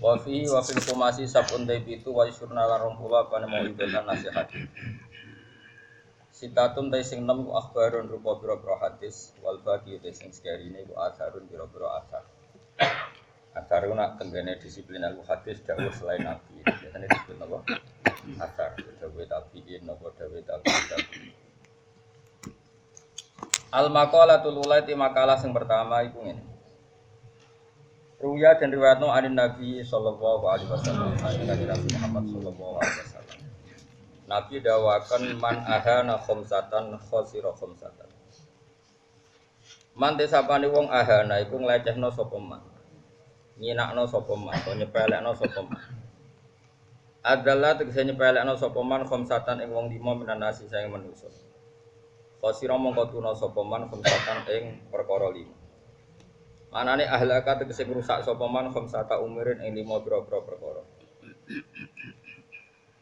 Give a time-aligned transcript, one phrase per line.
[0.00, 4.48] Wa fi wa fil khumasi sabun itu wa isurna larong apa mau ibadah nasihat
[6.32, 10.96] Sitatun tay sing nem ku akhbarun rupa pira-pira hadis wal baqi tay sing sekarine ku
[10.96, 12.24] asarun pira-pira asar
[13.50, 16.62] Asar itu nak tenggene disiplin ilmu hadis dawuh selain nabi.
[16.62, 17.58] Biasanya disebut apa?
[18.46, 21.34] Asar, dawuh tabiin, apa dawuh tabiin tabiin.
[23.74, 26.49] Al maqalatul ulaiti makalah yang pertama iku ngene.
[28.20, 33.38] Ruya dan riwayatno anin Nabi sallallahu alaihi wasallam, Nabi Muhammad sallallahu alaihi wasallam.
[34.28, 38.12] Nabi dawakan man ahana khomsatan khosiro khomsatan.
[39.96, 42.60] Man desapane wong ahana iku nglecehno sapa man?
[43.56, 44.52] Nyinakno sapa man?
[44.52, 45.80] Atau nyepelekno sapa man?
[47.24, 51.28] Adalah tegese nyepelekno sapa man khamsatan ing wong lima minan nasi saing manusa
[52.40, 55.59] khosira mongko tuna sapa man khamsatan ing perkara lima
[56.70, 60.82] manane ahlaka tegese ngrusak sapa man khamsata umurin ing lima pira-pira perkara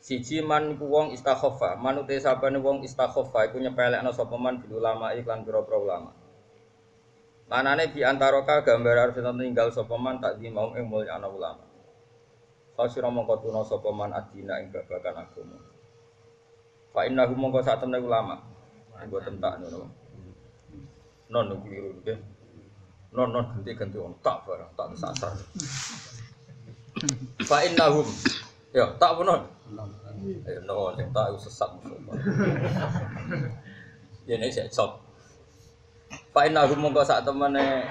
[0.00, 5.12] siji man iku wong istakhofa manute sabane wong istakhofa iku nyepelekno sapa man bil ulama
[5.12, 6.10] iklan pira-pira ulama
[7.48, 11.64] Manane di antara ka gambar arep tinggal sapa tak di mau ing mulya ana ulama.
[12.76, 15.56] Fasira mongko tuna sapa man adina ing babagan agama.
[16.92, 18.36] Fa innahu mongko sak temne ulama.
[19.00, 19.88] Mboten tak ngono.
[21.32, 22.37] Non keliru nggih.
[23.14, 25.32] Non non ganti ganti on tak barang tak sasar.
[27.48, 28.04] Fa innahum
[28.74, 29.42] ya tak punon.
[30.44, 31.70] Ayo no sing tak sesat.
[34.28, 34.68] Ya nek sik
[36.32, 37.84] Fa inna hum mongko sak temene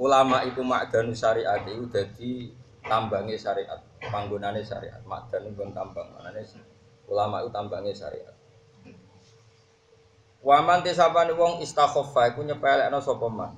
[0.00, 2.52] ulama iku makdanu syariat iku dadi
[2.84, 3.76] tambange syariat,
[4.08, 5.00] panggonane syariat.
[5.04, 6.44] Makdan iku tambang, manane
[7.10, 8.32] ulama iku tambange syariat.
[10.40, 13.52] Waman tisapane wong istakhaffa iku nyepelekno sapa man.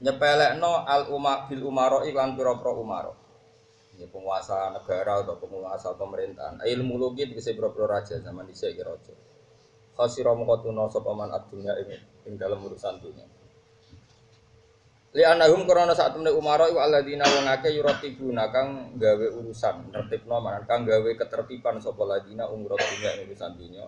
[0.00, 3.12] Nyepelekno al umma bil umaro iklan pira-pira umaro.
[4.00, 6.64] Ya penguasa negara atau penguasa pemerintahan.
[6.64, 9.12] Ilmu logi tegese pira-pira raja zaman dhisik ki raja.
[9.92, 13.28] Khasira mongko tuna sapa adunya ing ing dalam urusan dunia.
[15.12, 20.40] Li anahum karena saat temen umaro iku alladzina wong akeh yuratibuna kang gawe urusan tertibno
[20.40, 23.84] manan kang gawe ketertiban sapa ladina umur dunia ing urusan dunia.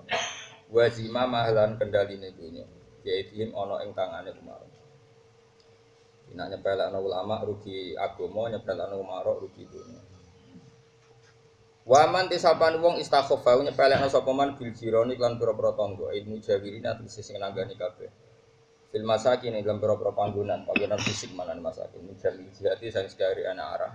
[0.69, 2.69] Wazima mahlan kendaline dunia.
[3.01, 4.82] Yaitu ana ing tangane umaro.
[6.33, 10.01] Nek nyepelekno ulama rugi agama, nyepelekno umaro rugi dunia.
[11.83, 17.21] Waman tisapan wong istakhofa nyepelekno sapa man bil jironi lan pira-pira tangga ilmu jawirina tegese
[17.21, 18.09] sing nanggani kabeh.
[18.95, 22.01] Fil masakin dalam pira-pira panggonan, panggonan fisik manan masakin.
[22.07, 23.93] Mijal jihati sang sekali anak arah.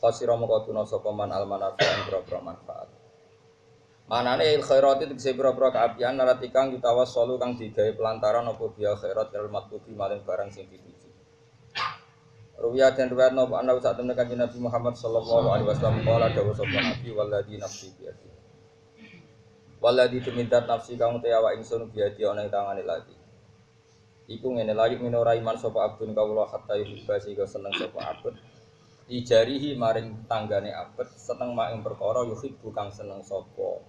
[0.00, 2.88] Khasira moko tuna sapa man al manafi'an pira-pira manfaat.
[4.08, 9.28] Manane il khairati tegese pira-pira kaapian narati kang ditawassalu kang digawe pelantaran apa biya khairat
[9.34, 11.09] kal matlubi maling barang sing dituju.
[12.60, 16.52] Ruwiya dan riwayat nopo anda saat temen kanjeng Nabi Muhammad sallallahu alaihi wasallam qala dawuh
[16.52, 18.28] sapa Nabi walladzi nafsi biyadi.
[19.80, 23.16] Walladzi tumintat nafsi kamu te awak ingsun biyadi ana ing tangane lagi.
[24.28, 28.36] Iku ngene lagi minora iman sapa abdun kawula hatta yuhibba sehingga seneng sapa abd.
[29.08, 33.80] Dijarihi maring tanggane abd seneng mak ing perkara yuhibbu kang seneng sapa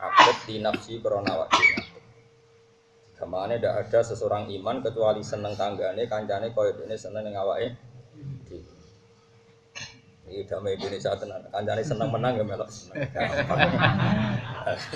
[0.00, 2.00] abd di nafsi krana awak dhewe.
[3.20, 7.36] Kamane ada seseorang iman kecuali seneng tanggane kancane kaya dene seneng ning
[10.26, 11.38] Ini damai Indonesia tenan.
[11.54, 13.06] Kancane seneng menang ya melok seneng.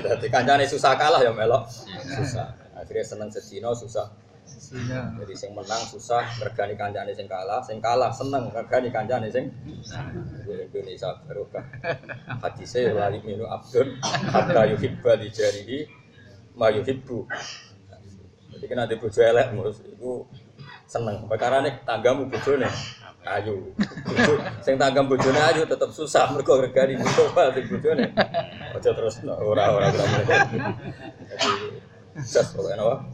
[0.03, 1.71] Berarti kancane susah kalah ya melok
[2.03, 2.51] susah.
[2.75, 4.11] Akhirnya seneng sedino susah.
[4.71, 9.55] Jadi sing menang susah regani kancane sing kalah, sing kalah seneng regani kancane sing
[10.47, 11.63] Indonesia barokah.
[12.43, 15.87] Hadise lali minu abdun hatta yuhibba li jarihi
[16.59, 17.31] ma yuhibbu.
[18.51, 20.27] Jadi kena di bojo elek mus iku
[20.91, 21.31] seneng.
[21.31, 22.67] Perkara nih tanggamu bojone
[23.39, 23.55] ayu.
[24.67, 28.11] Sing tanggam bojone ayu tetep susah mergo regani coba sing bojone.
[28.75, 30.39] Aja terus ora ora ora.
[32.27, 33.07] Jas pokoke napa?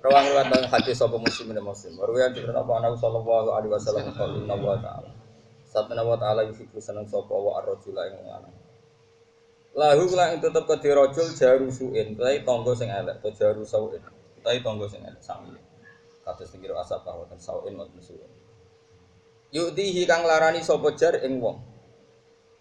[0.00, 1.92] Rawang riwayat dan hadis sapa muslim dan muslim.
[2.00, 5.10] Riwayat dari Nabi Muhammad sallallahu alaihi wasallam qala wa ta'ala.
[5.68, 8.56] Sabda wa ta'ala yuhibbu seneng sapa wa ar-rajula ing lanang.
[9.76, 13.62] Lahu kula ing tetep kedhe rajul jaru suin, utawi tangga sing elek, to jaru.
[13.62, 15.54] Utawi tangga sing elek sami.
[16.30, 18.30] Kados tingkir asap bahwa ten sauin wa suin.
[19.50, 21.58] Yuktihi kang larani sapa jar ing wong.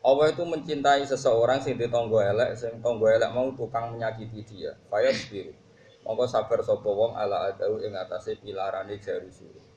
[0.01, 4.73] Allah itu mencintai seseorang sing ditonggo elek, sing tonggo elek mau tukang menyakiti dia.
[4.89, 5.53] Fayas biru.
[6.01, 9.67] Monggo sabar sapa wong ala adau ing atase pilarane jaru suruh.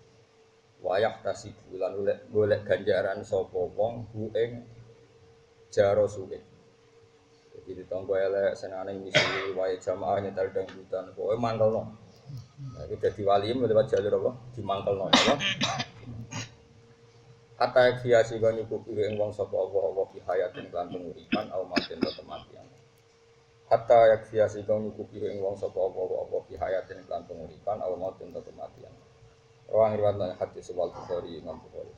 [0.80, 2.00] Wayak tasib lan
[2.32, 4.64] golek ganjaran sapa wong ku ing
[5.68, 6.40] jaro suwe.
[7.52, 11.12] Jadi ditonggo elek senane misi wae jamaah nyetel dangdutan.
[11.12, 11.82] Pokoke mangkelno.
[12.70, 14.30] Nah, iki dadi wali lewat jalur apa?
[14.54, 15.34] Dimangkelno ya.
[17.62, 21.94] Kata kiasi kau nyukupi ing wong sapa Allah Allah fi hayatin lan penguripan au matin
[22.02, 22.66] atau kematian.
[23.70, 27.94] Kata yak kiasi kau nyukupi ing wong sapa Allah Allah fi hayatin lan penguripan au
[27.94, 28.90] matin atau kematian.
[29.70, 31.94] Rawang riwayat nang hadis wal Bukhari Imam Bukhari.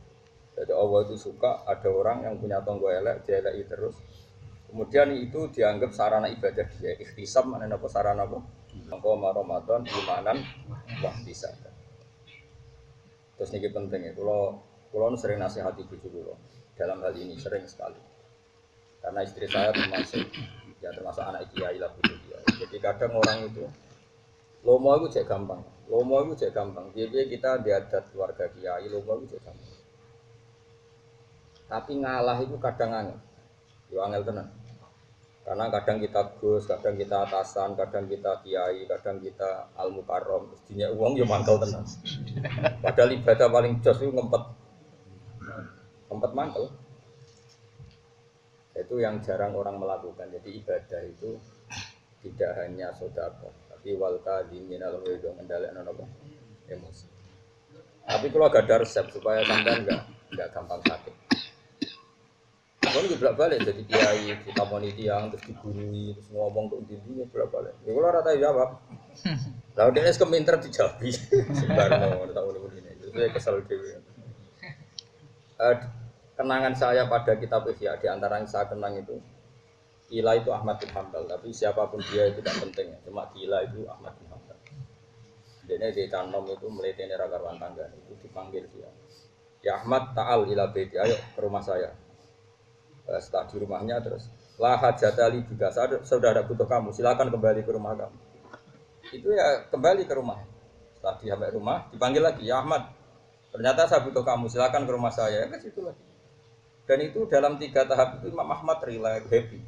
[0.54, 3.96] Jadi Allah itu suka ada orang yang punya tonggo elek, dia elek terus.
[4.68, 6.92] Kemudian itu dianggap sarana ibadah dia.
[7.00, 8.38] Ikhtisam mana apa sarana apa?
[8.90, 10.38] Mengko Ramadan imanan
[11.00, 11.50] wah bisa.
[13.34, 14.62] Terus ini penting ya, kalau
[14.94, 16.38] Kulo sering nasihati bujuk kulo
[16.78, 17.98] dalam hal ini sering sekali.
[19.02, 20.22] Karena istri saya termasuk
[20.78, 22.38] ya termasuk anak kiai lah bujuk dia.
[22.62, 23.66] Jadi kadang orang itu
[24.62, 25.66] lomo itu cek gampang.
[25.90, 26.94] Lomo itu cek gampang.
[26.94, 29.74] Jadi kita diadat keluarga kiai lomo itu cek gampang.
[31.66, 33.18] Tapi ngalah itu kadang angel.
[33.90, 34.46] Yo angel tenan.
[35.44, 40.88] Karena kadang kita gus, kadang kita atasan, kadang kita kiai, kadang kita al mukarrom, mestinya
[40.88, 41.84] uang yo mangkel tenan.
[42.84, 44.42] Padahal ibadah paling jos itu ngempet.
[46.08, 46.72] Tempat mangkel.
[48.72, 50.32] Itu yang jarang orang melakukan.
[50.32, 51.36] Jadi ibadah itu
[52.24, 53.52] tidak hanya sodako
[53.84, 56.04] tapi walka dingin al itu mengendalikan apa
[56.72, 57.04] emosi.
[58.00, 61.23] Tapi kalau gak ada resep supaya sampai enggak enggak gampang sakit
[62.94, 67.48] Kalau juga balik jadi kiai, kita moni tiang, terus digurui, terus ngomong ke intinya bolak
[67.50, 67.74] balik.
[67.82, 68.70] Ya kalau rata jawab,
[69.74, 71.02] lalu dia es keminter dijawab,
[71.58, 72.48] sebarno, tahu
[72.78, 73.98] ini, itu saya kesel dewi.
[75.58, 75.74] Uh,
[76.38, 79.18] kenangan saya pada kitab Ihya di antara yang saya kenang itu
[80.14, 82.98] Gila itu Ahmad bin Hambal, tapi siapa pun dia itu tidak penting ya.
[83.08, 84.58] Cuma gila itu Ahmad bin Hambal.
[85.64, 88.90] Jadi di Tanom itu meliti ragawan tangga itu dipanggil dia.
[89.64, 91.88] Ya Ahmad Taal ila beti, ayo ke rumah saya.
[93.04, 95.68] Eh, setelah di rumahnya terus lah hajatali juga
[96.08, 98.16] sudah ada butuh kamu silakan kembali ke rumah kamu
[99.12, 100.40] itu ya kembali ke rumah
[100.96, 102.88] setelah di sampai rumah dipanggil lagi ya Ahmad
[103.52, 106.00] ternyata saya butuh kamu silakan ke rumah saya ya ke lagi
[106.84, 109.60] dan itu dalam tiga tahap itu Imam Ahmad rela happy.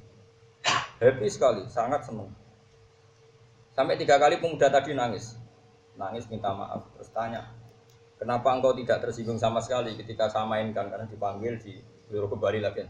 [1.01, 2.29] Happy sekali, sangat senang.
[3.73, 5.37] Sampai tiga kali pemuda tadi nangis.
[5.97, 7.49] Nangis minta maaf, terus tanya,
[8.21, 11.81] kenapa engkau tidak tersinggung sama sekali ketika saya mainkan karena dipanggil di
[12.13, 12.85] kembali lagi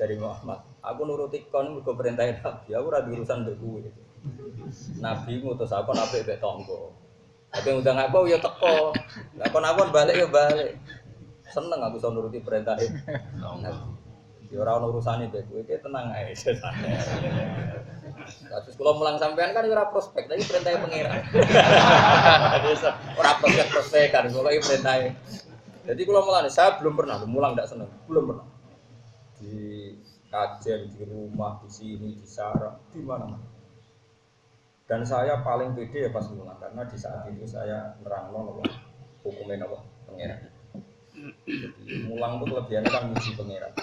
[0.00, 0.64] dari Muhammad.
[0.80, 3.84] Aku nuruti kon mergo perintahin Nabi, aku ora urusan mbek kowe.
[5.04, 6.96] Nabi ngutus apa nabi mbek tonggo.
[7.52, 8.96] Tapi ngundang aku ya teko.
[9.36, 10.80] Lah kon aku balik ya balik.
[11.52, 12.96] Seneng aku bisa nuruti perintah itu.
[14.48, 16.32] Ya ora ono urusane mbek kowe, tenang ae.
[18.50, 21.20] Terus kalau mulang sampean kan ora prospek, tapi perintah pangeran.
[23.20, 24.96] ora prospek prospek kan, ini perintah.
[25.80, 28.46] Jadi kalau mulang, saya belum pernah, mulang tidak seneng, belum pernah.
[30.30, 33.42] Di kajian, di rumah, di sini, di sarang, di mana-mana.
[34.86, 38.62] Dan saya paling pede ya pas mulang, karena di saat itu saya nerang nopo
[39.26, 40.38] hukumnya nopo pangeran.
[41.46, 43.74] Jadi mulang itu kelebihannya kan muji pangeran.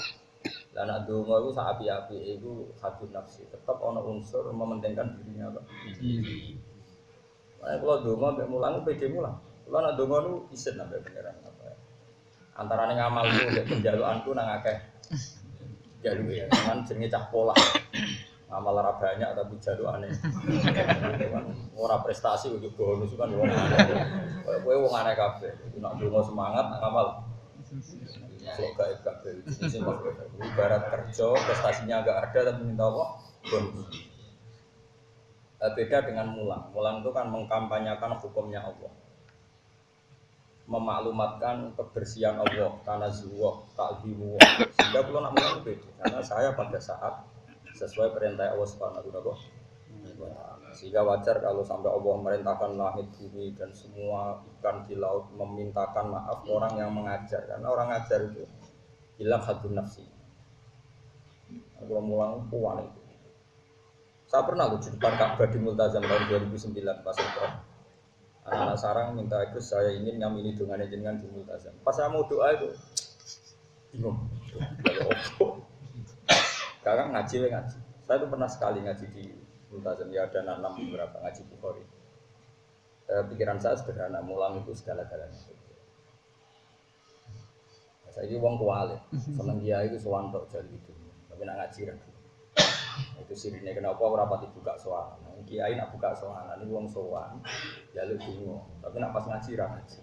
[0.71, 3.43] Dan nak dongo itu saat api-api itu hati nafsi.
[3.51, 5.67] Tetap ono unsur mementingkan dirinya apa.
[7.59, 9.35] Makanya kalau dongo sampai mulang itu pede mulang.
[9.67, 11.75] Kalau nak dongo itu isin sampai pangeran apa.
[12.55, 14.96] Antara nih ngamalku, penjaluanku nang akeh
[16.03, 16.45] jalur ya.
[16.51, 17.55] Cuman jenenge cah pola.
[18.47, 20.11] Amal ora banyak tapi jalur aneh.
[21.75, 24.05] Ora prestasi ujuk bonus kan wong aneh.
[24.63, 25.51] Kowe wong aneh kabeh.
[25.77, 27.07] Dongo semangat, nak ngamal
[28.47, 29.43] Sok gaib kabeh.
[30.39, 33.05] Ibarat kerja, prestasinya agak ada tapi minta apa?
[33.43, 33.91] Bonus.
[35.57, 36.71] Eh, beda dengan mulang.
[36.71, 38.91] Mulang itu kan mengkampanyakan hukumnya Allah.
[40.67, 44.35] Memaklumatkan kebersihan Allah, karena zuwah, takzimu
[44.75, 45.89] Sehingga kalau nak mulang beda.
[46.03, 47.23] Karena saya pada saat
[47.71, 49.35] sesuai perintah Allah Subhanahu wa.
[50.77, 56.45] Sehingga wajar kalau sampai Allah merintahkan langit bumi dan semua ikan di laut memintakan maaf
[56.45, 58.43] orang yang mengajar karena orang ngajar itu
[59.17, 60.05] hilang hati nafsi.
[61.81, 63.01] Kalau mulang puan itu.
[64.27, 67.41] Saya pernah di depan Ka'bah di Multazam tahun 2009 pas itu.
[68.47, 71.75] Anak-anak sarang minta itu saya ingin ngamini dengan jenengan di Multazam.
[71.83, 72.71] Pas saya mau doa itu
[73.91, 74.15] bingung.
[76.79, 77.77] Kakak ngaji ngaji.
[78.07, 79.25] Saya itu pernah sekali ngaji di
[79.67, 81.83] Multazam ya ada enam beberapa ngaji Bukhari.
[83.07, 85.39] E, pikiran saya sederhana, mulang itu segala-galanya.
[88.11, 88.95] Saya ini wong kuali,
[89.37, 90.91] seneng dia itu sowan tok jadi itu,
[91.27, 91.97] tapi nak ngaji kan.
[93.21, 95.17] Itu sirine kenapa aku rapati buka sowan.
[95.47, 97.39] Kiai nak buka sowan, ini wong sowan,
[97.95, 99.99] jaluk dungo, tapi nak pas ngaji ra ngaji.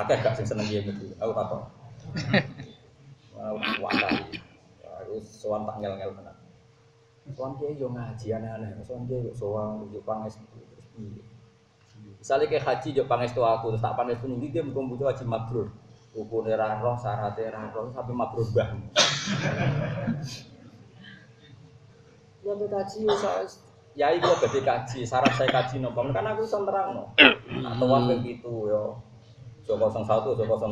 [0.00, 1.60] Akeh gak sing seneng dia gitu, aku takon.
[3.76, 4.08] Kuwata.
[5.04, 6.36] Aku sowan tak ngel-ngel tenan.
[7.36, 10.44] Sowan kiai yo ngaji aneh-aneh, sowan kiai yo sowan yo pangestu.
[12.16, 15.68] Misalnya kayak haji jo pangestu aku terus tak pangestu dia mungkin butuh haji mabrur.
[16.16, 18.72] Rukune ra roh, syaratnya ra roh, sampai mabrur bah.
[22.46, 23.02] Ya kaji
[23.96, 26.04] ya itu gede kaji, syarat saya kaji nopo.
[26.14, 27.04] Kan aku iso terang no.
[27.18, 29.02] Atau waktu itu yo.
[29.66, 30.70] Joko 01, Joko 02,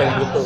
[0.00, 0.44] yang gitu.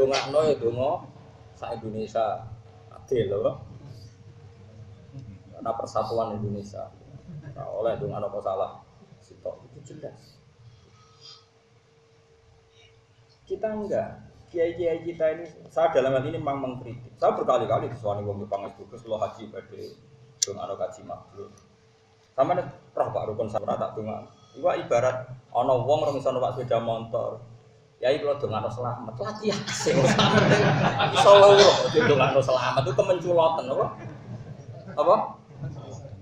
[0.00, 1.04] Dongakno ya dongo
[1.52, 2.48] sak Indonesia
[2.88, 3.60] adil loh.
[5.52, 6.88] Karena persatuan Indonesia.
[7.52, 8.80] Nah, oleh dong ada apa salah.
[9.20, 10.40] Sitok itu jelas.
[13.44, 14.24] Kita enggak.
[14.48, 17.12] Kiai-kiai kita ini, saya dalam hal ini memang mengkritik.
[17.20, 19.76] Saya berkali-kali disuani wong Jepang itu, lo haji pada
[20.40, 21.52] dong ada kaji makhluk.
[22.32, 22.64] Sama nih,
[22.96, 24.24] roh pak rukun saya tak dungan.
[24.56, 27.44] Iwa ibarat ono wong orang misalnya pak sepeda motor.
[28.00, 29.20] Ya itu dong ada selamat.
[29.20, 30.42] Lagi ya sih, selamat.
[31.12, 31.32] Iso
[32.08, 33.86] dong ada selamat itu kemenculotan, apa?
[34.96, 35.16] Apa?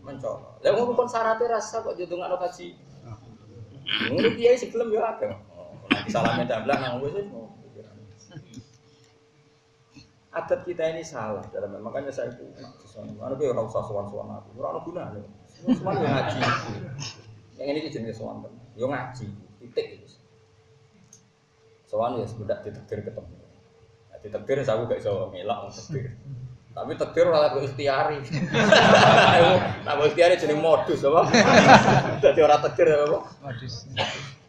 [0.06, 0.62] mencolok.
[0.62, 2.78] Lah ngono kon syaratnya rasa kok jodoh ngono kaji.
[4.14, 5.34] Ngono piye sih gelem yo ada.
[5.90, 7.26] Nanti salamnya dablah nang wis
[10.36, 12.44] Adat kita ini salah dalam makanya saya itu
[13.00, 14.60] anu ki ora usah sowan-sowan aku.
[14.60, 15.24] Ora ono gunane.
[15.80, 16.38] Sowan yo ngaji.
[17.56, 18.52] Yang ini jenis sowan kan.
[18.76, 19.32] Yo ngaji,
[19.64, 20.20] titik itu.
[21.88, 23.32] Sowan ya sebedak ditekir ketemu.
[24.12, 26.12] Nah, ditekir saya gak iso ngelak tekir.
[26.76, 28.20] Tapi tekir malah gue ikhtiari.
[29.88, 31.32] Nah, gue ikhtiari jadi modus apa?
[32.20, 33.24] Jadi orang tekir apa?
[33.40, 33.88] Modus.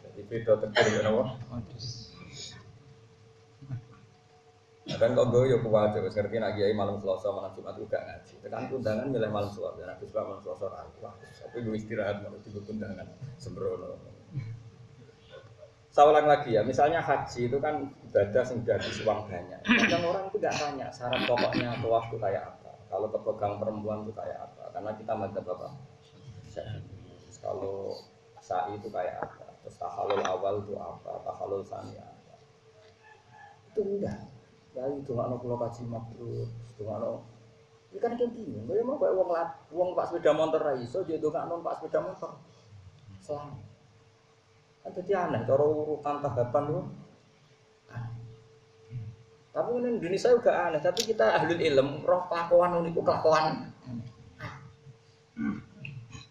[0.04, 1.40] Jadi beda tekir ya apa?
[1.48, 1.97] Modus.
[4.88, 8.00] Nah, kan kok gue ya kuat coba ngerti nak kiai malam selasa malam jumat juga
[8.08, 8.34] ngaji.
[8.40, 10.64] Tekan undangan milih malam selasa, nah suka malam selasa
[11.04, 11.14] wah.
[11.20, 13.04] Tapi gue istirahat malam tiga undangan
[13.36, 14.00] sembrono.
[15.92, 19.60] Saya ulang lagi ya, misalnya haji itu kan ibadah yang dari uang banyak.
[19.66, 22.72] Kadang orang itu tidak tanya syarat pokoknya tawaf itu kayak apa.
[22.88, 24.64] Kalau kepegang perempuan itu kayak apa.
[24.72, 25.68] Karena kita madzhab apa?
[26.48, 27.98] Terus kalau
[28.40, 29.52] sa'i itu kayak apa.
[29.66, 31.12] Terus tahalul awal itu apa.
[31.26, 32.34] Tahalul sani apa.
[33.74, 34.37] Itu enggak.
[34.78, 36.46] Ya itu nggak pulau kaji mabrur.
[36.46, 37.02] Itu nggak.
[37.90, 38.62] Ini kan kayak gini.
[38.62, 41.98] Gue mau kayak uang lat, uang pak sepeda motor raiso, jadi nggak non pak sepeda
[42.06, 42.38] motor.
[43.18, 43.58] Selamat.
[44.86, 46.80] Kan jadi aneh, cara urutan tahapan itu
[49.58, 53.74] tapi ini Indonesia juga aneh, tapi kita ahli ilm, roh kelakuan ini kelakuan.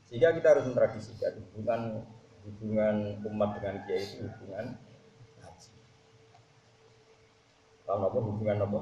[0.08, 2.08] Sehingga kita harus mentradisikan hubungan
[2.48, 4.80] hubungan umat dengan kiai itu hubungan
[5.44, 5.70] haji.
[7.88, 8.80] Paham apa hubungan apa?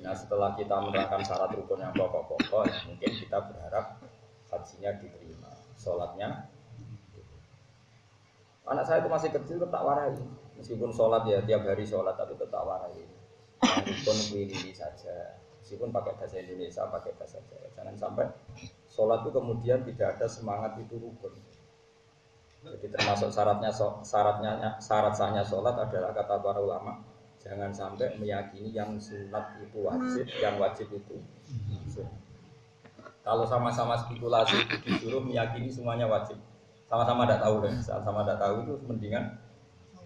[0.00, 4.00] Nah setelah kita menerangkan syarat rukun yang pokok-pokok, ya mungkin kita berharap
[4.48, 6.48] hajinya diterima, sholatnya
[8.66, 10.10] Anak saya itu masih kecil tetap warai.
[10.58, 12.98] Meskipun sholat ya tiap hari sholat tapi tetap warai.
[13.62, 15.38] Rukun ini saja.
[15.62, 17.70] Meskipun pakai bahasa Indonesia, pakai bahasa Jawa.
[17.78, 18.26] Jangan sampai
[18.90, 21.30] sholat itu kemudian tidak ada semangat itu rukun.
[22.66, 23.70] Jadi termasuk syaratnya
[24.02, 26.98] syaratnya syarat sahnya sholat adalah kata para ulama
[27.46, 31.16] jangan sampai meyakini yang sunat itu wajib, yang wajib itu.
[31.86, 32.10] Sunat.
[33.22, 36.38] Kalau sama-sama spekulasi disuruh meyakini semuanya wajib,
[36.90, 39.24] sama-sama tidak tahu deh sama-sama tidak tahu itu mendingan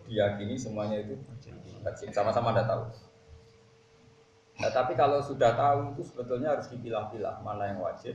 [0.04, 1.16] diyakini semuanya itu
[1.80, 2.08] wajib.
[2.12, 2.84] Sama-sama tidak tahu.
[4.60, 8.12] Nah, tapi kalau sudah tahu itu sebetulnya harus dipilah-pilah mana yang wajib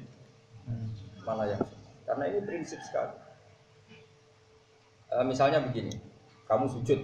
[1.25, 3.17] mana yang sunnah karena ini prinsip sekali.
[5.10, 5.98] E, misalnya begini
[6.46, 7.00] kamu sujud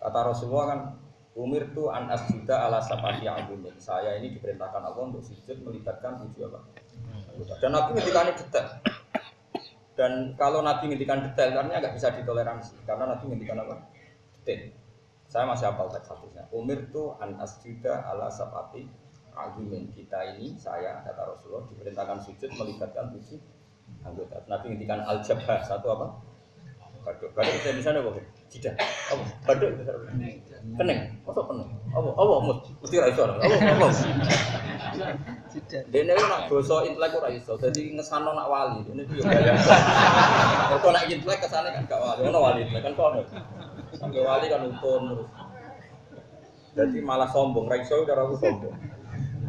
[0.00, 0.80] kata Rasulullah kan
[1.38, 3.78] Umir tu an asjuda ala sapati agumin.
[3.78, 6.58] Saya ini diperintahkan Allah untuk sujud melibatkan tujuh apa?
[7.62, 8.66] Dan ketika ini detail.
[9.94, 12.82] Dan kalau Nabi ngintikan detail, karena nggak bisa ditoleransi.
[12.82, 13.78] Karena Nabi ngintikan apa?
[14.42, 14.74] Detail.
[15.30, 16.50] Saya masih hafal teks hadisnya.
[16.50, 18.90] Umir tu an asjuda ala sapati
[19.30, 19.86] agumin.
[19.94, 23.38] Kita ini, saya, kata Rasulullah, diperintahkan sujud melibatkan tujuh
[24.02, 24.42] anggota.
[24.50, 26.06] Nabi ngintikan al jabha satu apa?
[27.06, 27.30] Baduk.
[27.38, 28.39] Baduk di sana apa?
[28.50, 28.74] Tidak.
[29.14, 29.22] Apa?
[29.46, 29.70] Baduk
[30.74, 31.22] Keneng.
[31.22, 31.70] Masa keneng?
[31.94, 32.10] Apa?
[32.18, 32.34] Apa?
[32.42, 32.58] Mut.
[32.82, 33.22] Mesti ra iso.
[33.22, 33.46] Apa?
[33.46, 33.86] Apa?
[35.90, 37.54] Dene ku nak basa intelek ora iso.
[37.56, 38.82] Dadi ngesano nak wali.
[38.84, 39.22] Dene yo.
[39.22, 42.26] Mergo nak intelek kesane kan gak wali.
[42.26, 43.22] Ono wali intelek kan kono.
[43.94, 45.30] Sampai wali kan utun terus.
[46.70, 48.74] Jadi malah sombong, ra iso cara aku sombong.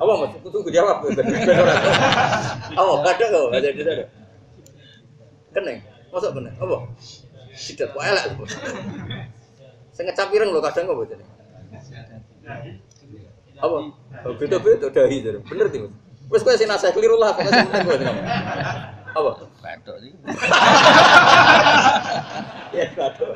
[0.02, 0.30] Apa?
[0.42, 1.06] Aku tunggu jawab.
[1.06, 2.94] Apa?
[3.06, 4.06] Kada kok, ada di sana.
[5.54, 5.78] Keneng.
[6.10, 6.56] Masa keneng?
[6.58, 6.78] Apa?
[7.62, 8.26] Tidak kok elek.
[9.94, 11.26] Sing ngecap ireng lho kadang kok bojone.
[13.62, 13.78] Apa?
[14.42, 15.38] Beda-beda dahi jadi.
[15.46, 15.86] Bener sih.
[16.32, 17.98] Wes kowe sing nasihat keliru lah, kowe sing penting kowe.
[19.12, 19.32] Apa?
[19.62, 20.12] Batok sih.
[22.72, 23.36] Ya, badok.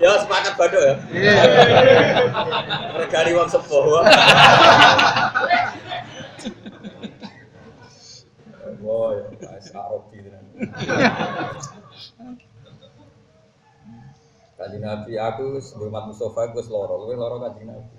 [0.00, 0.96] Ya sepakat badok ya.
[2.96, 3.84] Regani wong sepuh.
[8.78, 10.22] Wah, ya, Mas Arabi
[14.58, 17.94] Kanjeng Nabi aku umat Mustafa aku wis loro, kowe loro Kanjeng Nabi.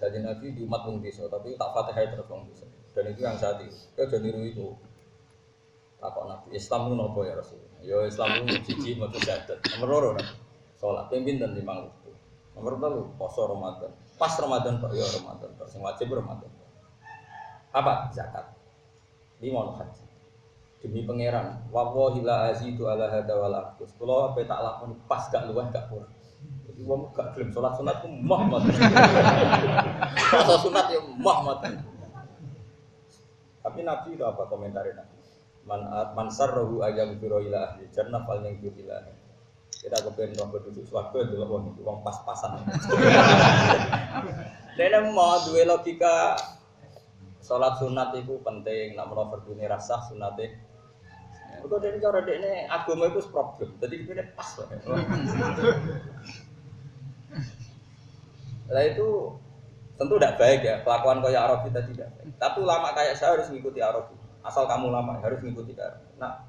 [0.00, 2.48] Kanjeng Nabi di umat wong tapi tak Fatihah terus wong.
[2.96, 3.76] Dan itu yang saat itu.
[3.94, 4.66] Kau jangan niru itu.
[6.00, 7.60] Takok Nabi, Islam itu nopo ya Rasul?
[7.84, 9.60] Ya Islam itu jiji mau syahadat.
[9.76, 10.34] Nomor loro Nabi.
[10.80, 11.86] Sholat pimpin dan lima.
[12.56, 13.92] Nomor telu poso Ramadan.
[14.16, 15.52] Pas Ramadan Pak ya Ramadan.
[15.60, 16.50] Terus yang wajib Ramadan.
[17.70, 18.08] Apa?
[18.10, 18.56] Zakat.
[19.44, 20.09] Lima haji.
[20.80, 23.92] Demi pangeran, wallahi la azidu ala hada wal aqus.
[24.00, 26.08] Kula ape tak lakoni pas gak luwih gak kurang.
[26.64, 28.72] Jadi wong gak gelem salat sunat ku mah mboten.
[30.32, 31.84] Rasa sunat ya mboten.
[33.60, 35.16] Tapi Nabi itu apa komentarnya Nabi?
[35.68, 35.84] Man
[36.16, 39.04] man sarrahu ayam biro ila ahli jannah fal yang ila.
[39.68, 42.56] Kita kepengen roh berduduk swarga dulu wong itu wong pas-pasan.
[44.80, 46.40] Dene mau duwe logika
[47.40, 50.69] Sholat sunat itu penting, nak menawa berduni rasa sunatnya.
[51.60, 54.68] Mereka dari cara dia ini agama itu problem, jadi ini pas lah.
[58.70, 59.08] Lah itu
[60.00, 62.08] tentu tidak baik ya, kelakuan kayak Arab kita tidak.
[62.40, 64.08] Tapi ulama kayak saya harus mengikuti Arab.
[64.40, 66.00] Asal kamu lama harus mengikuti Arab.
[66.16, 66.48] Nah,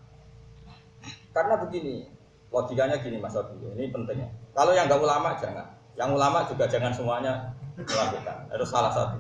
[1.36, 2.08] karena begini,
[2.48, 4.32] logikanya gini Mas Abi, ini pentingnya.
[4.56, 5.68] Kalau yang nggak ulama jangan,
[6.00, 8.48] yang ulama juga jangan semuanya melakukan.
[8.52, 9.20] Itu salah satu.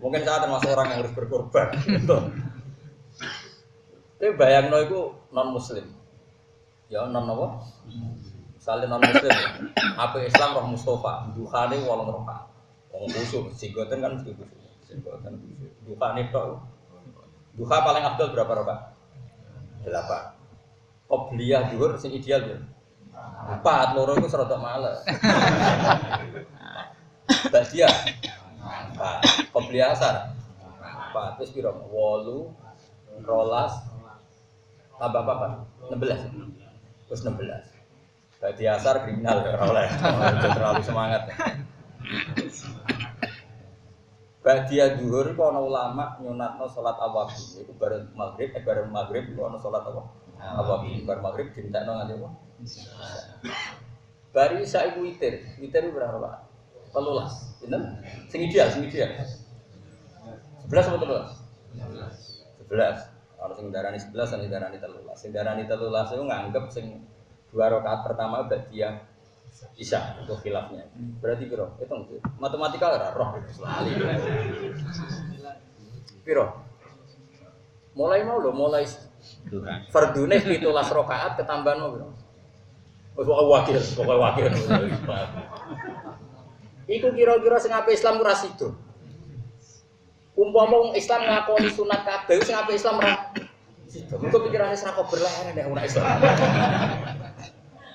[0.00, 1.68] Mungkin saya termasuk orang yang harus berkorban.
[1.84, 2.16] Gitu.
[4.24, 5.84] Tapi bayangno itu non muslim.
[6.88, 7.60] Ya non apa?
[8.56, 9.36] Misalnya non muslim,
[10.00, 12.48] apa Islam roh Mustafa, duhane wolong roka.
[12.88, 14.40] Wong khusyuk, singgoten kan khusyuk.
[14.88, 15.76] Singgoten khusyuk.
[15.84, 16.56] Duhane tok.
[17.52, 18.96] Duha paling abdul berapa roka?
[19.84, 20.32] Delapan.
[21.04, 22.56] Qobliyah duhur sing ideal ya.
[23.44, 25.04] Empat, loro itu serotok males.
[27.52, 27.92] Badia
[28.64, 30.32] empat, Qobliyah asar
[30.80, 31.76] empat, terus piro?
[31.92, 32.56] Wolu,
[33.20, 33.92] rolas,
[34.98, 35.66] tambah apa?
[35.90, 39.88] 16 terus 16 Badia asar kriminal ya oleh
[40.52, 41.22] terlalu semangat
[44.44, 49.40] Badia duhur itu ada ulama nyunatno sholat awabi itu bareng maghrib, eh bareng maghrib itu
[49.40, 50.04] ada sholat apa?
[50.36, 52.28] Awabi, bareng maghrib dintekno nganti apa?
[54.36, 56.44] Bari isa ibu witir, witir itu berapa pak?
[56.92, 58.04] Telulas, bener?
[58.28, 59.16] Sing ideal, sing ideal.
[60.60, 61.40] Sebelas atau telulas?
[62.60, 63.13] Sebelas.
[63.44, 65.16] Kalau sing darani sebelas, sing darani telulas.
[65.20, 67.04] Sing darani telulas itu nganggep sing
[67.52, 69.04] dua rakaat pertama dia
[69.76, 70.88] Isya itu khilafnya.
[71.20, 71.76] Berarti piro?
[71.76, 72.08] Hitung.
[72.40, 74.00] Matematika ora roh selalu.
[76.24, 76.56] Piro?
[77.92, 78.88] Mulai mau lo, mulai
[79.92, 82.08] fardune 17 rakaat ketambahan mau piro?
[83.14, 84.48] Wis wakil, pokoke wakil.
[86.96, 88.72] Iku kira-kira sing ape Islam ora sido.
[90.34, 92.98] Umpama wong Islam ngakoni sunat kabeh sing ape Islam
[93.94, 94.18] sido.
[94.18, 96.18] Engko pikirane sak kok berlehar nek ora Islam.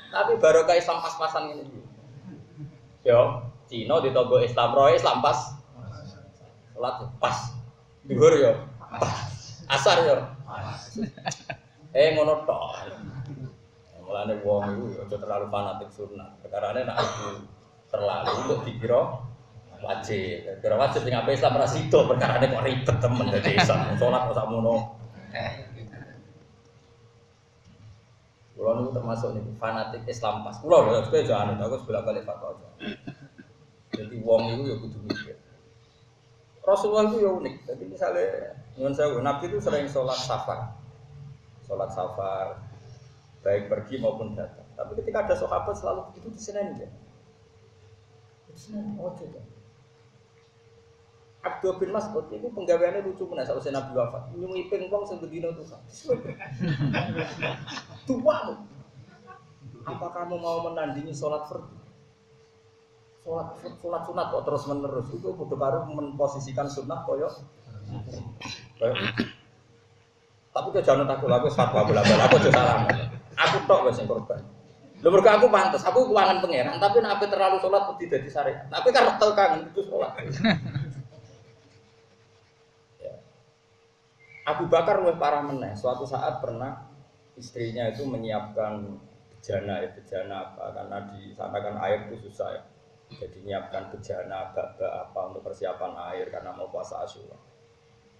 [0.09, 1.83] Tapi barokah Islam pas-pasan ini.
[3.03, 5.59] Yo, Cina ditombo Islam roe Islam pas.
[6.71, 7.37] Salat pas.
[8.07, 8.51] Dhuwur yo
[8.87, 9.03] pas.
[9.67, 10.15] Asar yo.
[11.91, 12.87] Eh ngono tok.
[14.07, 16.39] Mulane wong iku aja terlalu fanatik sunat.
[16.39, 16.97] Perkarane nek
[17.91, 19.27] terlalu untuk dikira
[19.83, 20.59] wajib.
[20.59, 23.79] Kira wajib sing ape Islam ra sida perkarane kok ribet temen dadi Islam.
[23.95, 24.75] Salat kok sakmono.
[28.59, 30.59] Kulo niku termasuk niku fanatik Islam pas.
[30.59, 32.59] Kulo lho kowe aja anut aku sebelah balik fatwa.
[33.95, 35.35] Jadi wong itu ya kudu mikir.
[36.63, 37.55] Rasulullah itu ya unik.
[37.65, 38.25] Jadi misalnya
[38.75, 40.75] dengan saya Nabi itu sering sholat safar,
[41.65, 42.61] sholat safar,
[43.43, 44.67] baik pergi maupun datang.
[44.75, 46.87] Tapi ketika ada sahabat selalu begitu di sini aja.
[48.47, 49.58] Di sini, oh coba.
[51.39, 54.35] Abdul bin Mas'ud itu penggaweannya lucu mana saat Nabi wafat.
[54.35, 55.63] Nyungi pingpong sing bedino tuh.
[59.87, 61.79] Apa kamu mau menandingi sholat fardu?
[63.23, 67.31] Sholat sholat sunat kok terus menerus itu butuh baru memposisikan sunnah koyo.
[70.49, 72.83] Tapi kau jangan takut aku fatwa bola bola aku juga salah.
[73.39, 74.43] Aku tok yang korban.
[74.99, 78.67] Lho mergo aku pantas, aku keuangan pangeran, tapi nek ape terlalu sholat mesti dadi syariat.
[78.67, 80.11] Tapi kan retel kangen itu sholat.
[84.49, 85.77] Abu Bakar luwih parah meneh.
[85.77, 86.89] Suatu saat pernah
[87.37, 88.97] istrinya itu menyiapkan
[89.29, 92.61] bejana ya bejana apa karena di sana kan air itu susah ya.
[93.09, 97.37] Jadi nyiapkan bejana bak apa untuk persiapan air karena mau puasa asyura.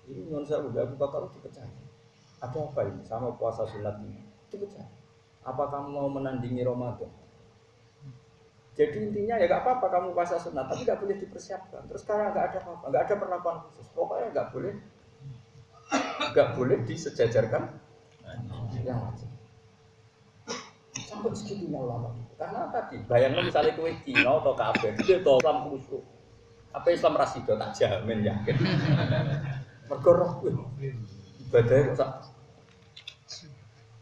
[0.10, 1.66] Ini non saya Abu Bakar dipecah
[2.40, 3.02] ada apa ini?
[3.06, 4.22] Sama puasa sunat ini.
[4.50, 4.86] Dipecah
[5.46, 7.10] apa kamu mau menandingi Ramadan?
[8.80, 11.84] Jadi intinya ya gak apa-apa kamu puasa sunat tapi gak boleh dipersiapkan.
[11.90, 13.88] Terus sekarang gak ada apa-apa gak ada perlakuan khusus.
[13.92, 14.74] Pokoknya gak boleh
[16.36, 17.70] gak boleh disejajarkan.
[18.86, 19.30] Yang wajib
[21.10, 26.04] sampai segitunya ulama karena tadi bayangnya misalnya kue Cina atau kafir itu itu Islam khusyuk.
[26.70, 28.56] Apa Islam rasido tak jamin yakin.
[29.90, 30.54] Mergo roh kuwi
[31.50, 32.10] ibadahnya kok sak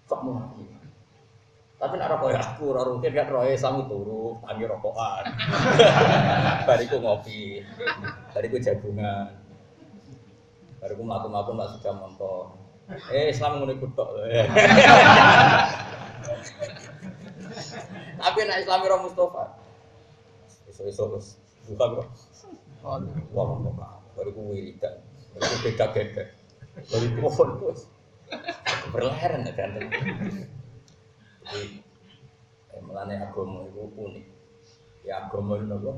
[0.06, 0.68] sak mati.
[1.78, 5.24] Tapi nak rokok ya aku ora rutin kan roe samu turu tangi rokokan.
[6.68, 7.64] Bariku ngopi
[8.36, 9.47] bariku jagungan
[10.88, 12.56] bariku mlaku-mlaku mbak sudah montor
[13.12, 14.08] eh Islam ngono iku tok
[18.18, 19.44] Tapi nak Islam ora Mustafa.
[20.68, 21.38] Iso-iso wis
[21.70, 22.04] buka bro.
[22.84, 23.02] Wah,
[23.46, 25.00] kok baru ku wiridan.
[25.38, 26.24] Baru beda beda.
[26.90, 27.82] Baru ku mohon terus.
[28.90, 29.78] Berleheran ya kan.
[31.56, 31.82] Eh,
[32.84, 34.26] melane agama itu unik.
[35.06, 35.92] Ya agama itu nopo.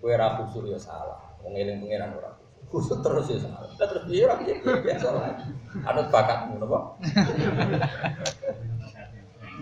[0.00, 1.36] Kue rapu sur ya salah.
[1.44, 2.35] Wong eling pangeran ora.
[2.66, 3.38] Kusut terus ya.
[3.78, 4.34] Terus ora
[4.82, 5.38] biasa lah.
[5.86, 6.98] Anut bakatmu nopo.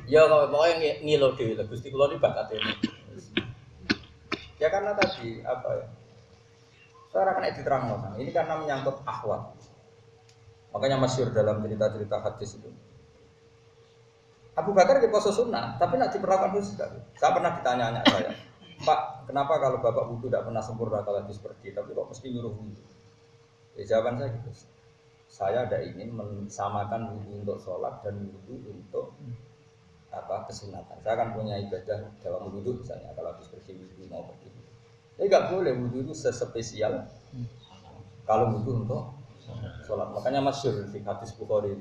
[0.05, 1.64] Ya kalau pokoknya ngilo dewi lah.
[1.64, 2.73] Gusti kulo ini bakat ini.
[4.61, 5.87] Ya karena tadi apa ya?
[7.12, 8.14] Saya kena diterang orang.
[8.19, 9.55] Ini karena menyangkut akhwat.
[10.75, 12.71] Makanya masyur dalam cerita-cerita hadis itu.
[14.55, 16.95] Abu Bakar di poso sunnah, tapi nak diperlakukan khusus tidak.
[17.19, 18.31] Saya pernah ditanya-tanya saya,
[18.87, 22.55] Pak, kenapa kalau bapak wudhu tidak pernah sempurna kalau habis pergi, tapi kok mesti nyuruh
[22.55, 22.83] wudhu?
[23.74, 24.50] Ya jawaban saya gitu.
[25.26, 29.18] Saya ada ingin mensamakan wudhu untuk sholat dan wudhu untuk
[30.14, 30.94] apa kesunatan.
[31.02, 34.48] Saya akan punya ibadah dalam wudhu misalnya kalau habis bersih wudhu mau pergi.
[35.18, 37.02] Ini nggak boleh wudhu itu sespesial
[38.22, 39.10] kalau wudhu untuk
[39.82, 40.14] sholat.
[40.14, 41.74] Makanya masyur di hadis Bukhari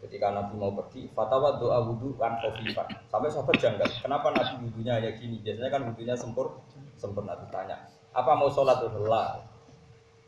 [0.00, 2.88] ketika Nabi mau pergi, fatwa doa wudhu kan khofifan.
[3.12, 5.40] Sampai sahabat janggal, kenapa Nabi wudhunya ya gini?
[5.44, 6.56] Biasanya kan wudhunya sempur,
[6.96, 7.84] sempurna ditanya.
[8.16, 9.44] Apa mau sholat lah?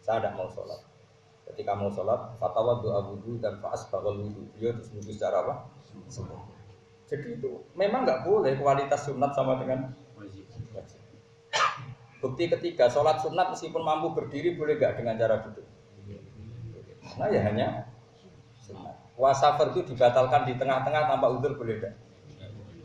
[0.05, 0.92] Saya tidak mau sholat.
[1.53, 4.49] Ketika mau sholat, fatwa doa wudhu dan faas bakal wudhu.
[4.57, 5.55] Dia terus wudhu secara apa?
[7.13, 9.93] Jadi itu memang nggak boleh kualitas sunat sama dengan.
[12.23, 15.67] Bukti ketiga, sholat sunat meskipun mampu berdiri boleh nggak dengan cara duduk?
[17.19, 17.93] Nah ya hanya
[18.65, 18.97] sunat.
[19.13, 21.95] Puasa itu dibatalkan di tengah-tengah tanpa udur boleh nggak?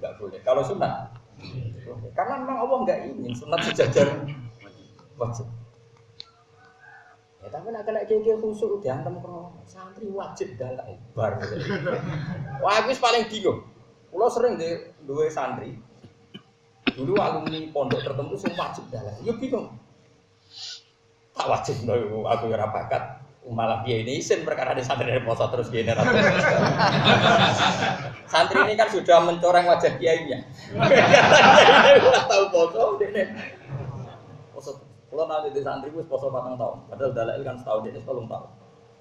[0.03, 0.39] Nggak boleh.
[0.43, 1.15] Kalau sunat,
[2.17, 4.27] karena memang Allah nggak ingin sunat sejajar
[5.15, 5.47] wajib.
[7.47, 11.39] Ya, tapi nak kena kayak khusus diantem kalau santri wajib dalam bar.
[12.59, 13.63] Wah, aku paling bingung.
[14.11, 14.67] Kalau sering di
[15.07, 15.79] dua santri,
[16.91, 19.15] dulu alumni pondok tertentu semua wajib dalam.
[19.23, 19.79] Yuk bingung.
[21.39, 23.23] Tak wajib no, aku ya bakat.
[23.47, 25.95] Malah dia ini isin perkara di santri dari poso terus dia
[28.27, 30.43] Santri ini kan sudah mencoreng wajah kiainya.
[32.27, 33.55] Tahu poso, dia.
[35.07, 38.49] Kalau nanti di santri gue poso patang tahun, padahal dalil kan setahun ini sepuluh tahun.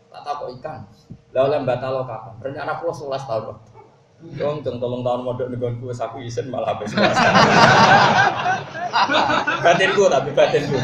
[0.06, 0.80] Tak tahu kok ikan.
[1.34, 2.34] Lalu batalo kapan?
[2.40, 3.58] Rencana pulau sebelas tahun.
[4.16, 7.28] Dong, jeng tolong tahun modal nih gue saku isen malah habis puasa.
[9.60, 10.80] batin gue tapi batin gue.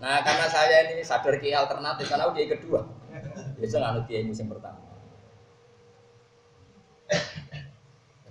[0.00, 2.80] Nah karena saya ini sadar ki alternatif karena udah kedua.
[3.60, 4.91] Biasa nggak kiai musim pertama.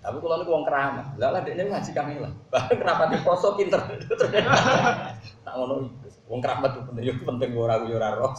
[0.02, 2.34] Tapi kalau nih uang keramat, lah lah dia ngaji kami lah.
[2.52, 3.82] Bahkan kenapa di poso pinter.
[5.42, 6.10] Tak ngono itu.
[6.26, 8.34] Uang keramat itu penting, penting gue ragu roh.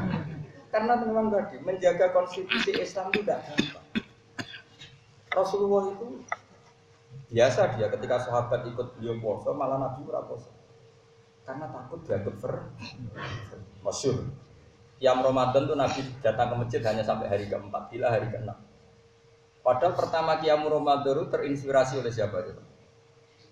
[0.74, 3.86] Karena memang tadi menjaga konstitusi Islam itu tidak gampang.
[5.32, 6.06] Rasulullah itu
[7.28, 10.50] biasa dia ketika sahabat ikut beliau puasa malah Nabi ora puasa.
[11.46, 12.54] Karena takut dianggap ver
[13.80, 14.28] masyur.
[14.98, 18.58] Yang Ramadan tuh Nabi datang ke masjid hanya sampai hari keempat, bila hari keenam.
[19.68, 22.56] Padahal pertama Qiyam Ramadan terinspirasi oleh siapa itu?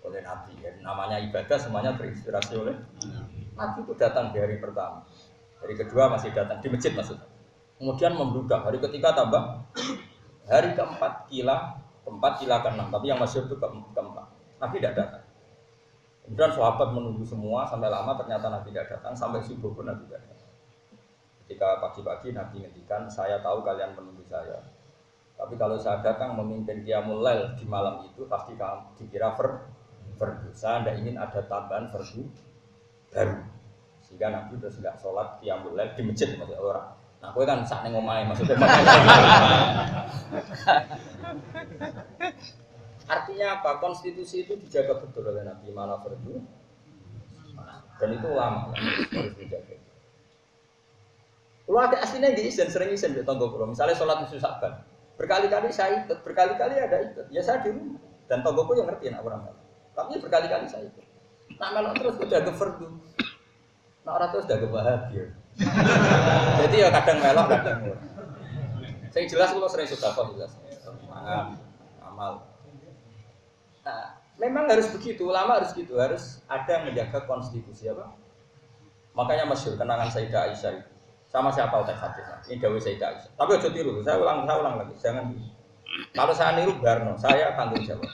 [0.01, 0.57] Oleh Nabi.
[0.65, 2.73] Ya, namanya ibadah semuanya terinspirasi oleh
[3.53, 5.05] Nabi itu datang di hari pertama.
[5.61, 7.29] Hari kedua masih datang di masjid maksudnya.
[7.77, 8.65] Kemudian membludak.
[8.65, 9.61] Hari ketiga tambah.
[10.49, 12.89] Hari keempat kila, keempat kila keenam.
[12.89, 14.25] Tapi yang masih itu ke keempat.
[14.57, 15.23] Nabi tidak datang.
[16.25, 20.25] Kemudian sahabat menunggu semua sampai lama ternyata Nabi tidak datang sampai subuh pun Nabi tidak
[20.25, 20.49] datang.
[21.45, 24.76] Ketika pagi-pagi Nabi ngendikan, saya tahu kalian menunggu saya.
[25.37, 29.69] Tapi kalau saya datang memimpin Qiyamul Lail di malam itu pasti kamu dikira ver,
[30.17, 30.49] verdu.
[30.51, 32.25] Saya tidak ingin ada tambahan verdu
[33.13, 33.37] baru.
[34.07, 36.95] Sehingga Nabi terus nggak sholat qiyamul lail di masjid maksudnya orang.
[37.19, 38.55] Nah, kowe kan sak ning omahe maksudnya.
[43.07, 43.83] Artinya apa?
[43.83, 46.39] Konstitusi itu dijaga betul oleh Nabi mana fardu
[47.97, 49.75] dan itu lama harus dijaga.
[51.67, 53.51] Kalau ada aslinya di izin sering izin di tonggo.
[53.67, 54.87] Misalnya sholat musuh saban,
[55.17, 57.25] berkali-kali saya ikut, berkali-kali ada ikut.
[57.33, 57.99] Ya saya di rumah
[58.29, 59.49] dan tonggoku yang ngerti nak orang
[59.97, 61.05] Tapi berkali-kali saya ikut.
[61.57, 62.87] Nah melok terus udah ke fardu.
[64.05, 65.25] Nah orang terus udah bahagia.
[66.61, 67.77] Jadi ya kadang melok kadang
[69.09, 70.51] Saya jelas kalau sering sudah kok jelas.
[70.85, 71.57] Semangat,
[72.05, 72.45] amal.
[73.81, 78.13] Nah, memang harus begitu, ulama harus gitu, harus ada yang menjaga konstitusi apa?
[79.17, 80.96] Makanya masyur kenangan Sayyidah Aisyah itu.
[81.27, 82.25] Sama siapa teks hadis.
[82.47, 83.35] Ini Dawi Sayyidah.
[83.35, 85.25] Tapi ojo tiru, saya ulang, saya ulang lagi, jangan
[86.13, 88.11] Kalau saya niru Barno, saya tanggung jawab.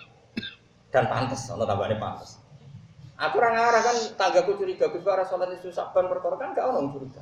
[0.94, 2.38] Dan pantas, ono tambahnya pantas.
[3.18, 6.94] Aku orang arah kan tanggaku curiga, Gus Bara sholat itu saban perkara kan gak orang
[6.94, 7.22] curiga.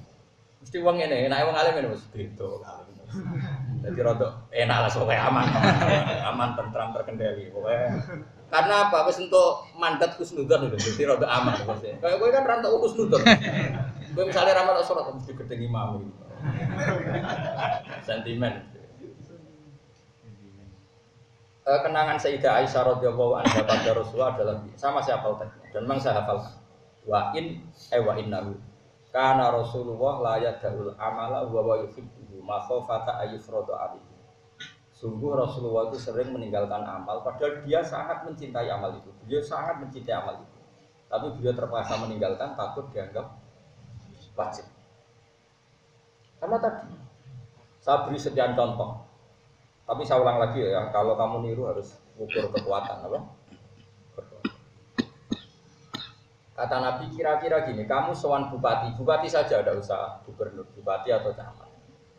[0.62, 2.62] Mesti uang ini, enak uang alim ini mas gitu.
[3.82, 5.46] Jadi rada enak lah soalnya aman,
[6.32, 7.50] aman, tentram terkendali.
[7.50, 7.98] Pokoknya
[8.54, 9.10] karena apa?
[9.10, 11.58] Wis untuk mandat kusnudon itu, jadi rada aman.
[11.82, 13.26] Kayak gue kan rantau kusnudon.
[14.12, 16.24] Gue misalnya ramal mesti gede imam gitu.
[18.08, 18.72] Sentimen.
[21.62, 26.18] Eh, kenangan Sayyidah Aisyah radhiyallahu anha pada Rasulullah adalah sama saya hafal dan memang saya
[26.18, 26.42] hafal
[27.06, 27.62] wa in
[27.94, 28.58] eh wa innahu
[29.14, 34.10] karena Rasulullah la yadul amala wa wa yuhibbu ma khafata ayyufradu alaihi
[35.02, 39.10] Sungguh Rasulullah itu sering meninggalkan amal, padahal dia sangat mencintai amal itu.
[39.26, 40.62] Dia sangat mencintai amal itu.
[41.10, 43.41] Tapi beliau terpaksa meninggalkan takut dianggap
[44.38, 44.66] wajib.
[46.42, 46.94] Karena tadi
[47.82, 49.02] saya beri sekian contoh.
[49.86, 53.20] Tapi saya ulang lagi ya, kalau kamu niru harus ukur kekuatan apa?
[56.56, 61.72] Kata Nabi kira-kira gini, kamu sewan bupati, bupati saja ada usah gubernur, bupati atau camat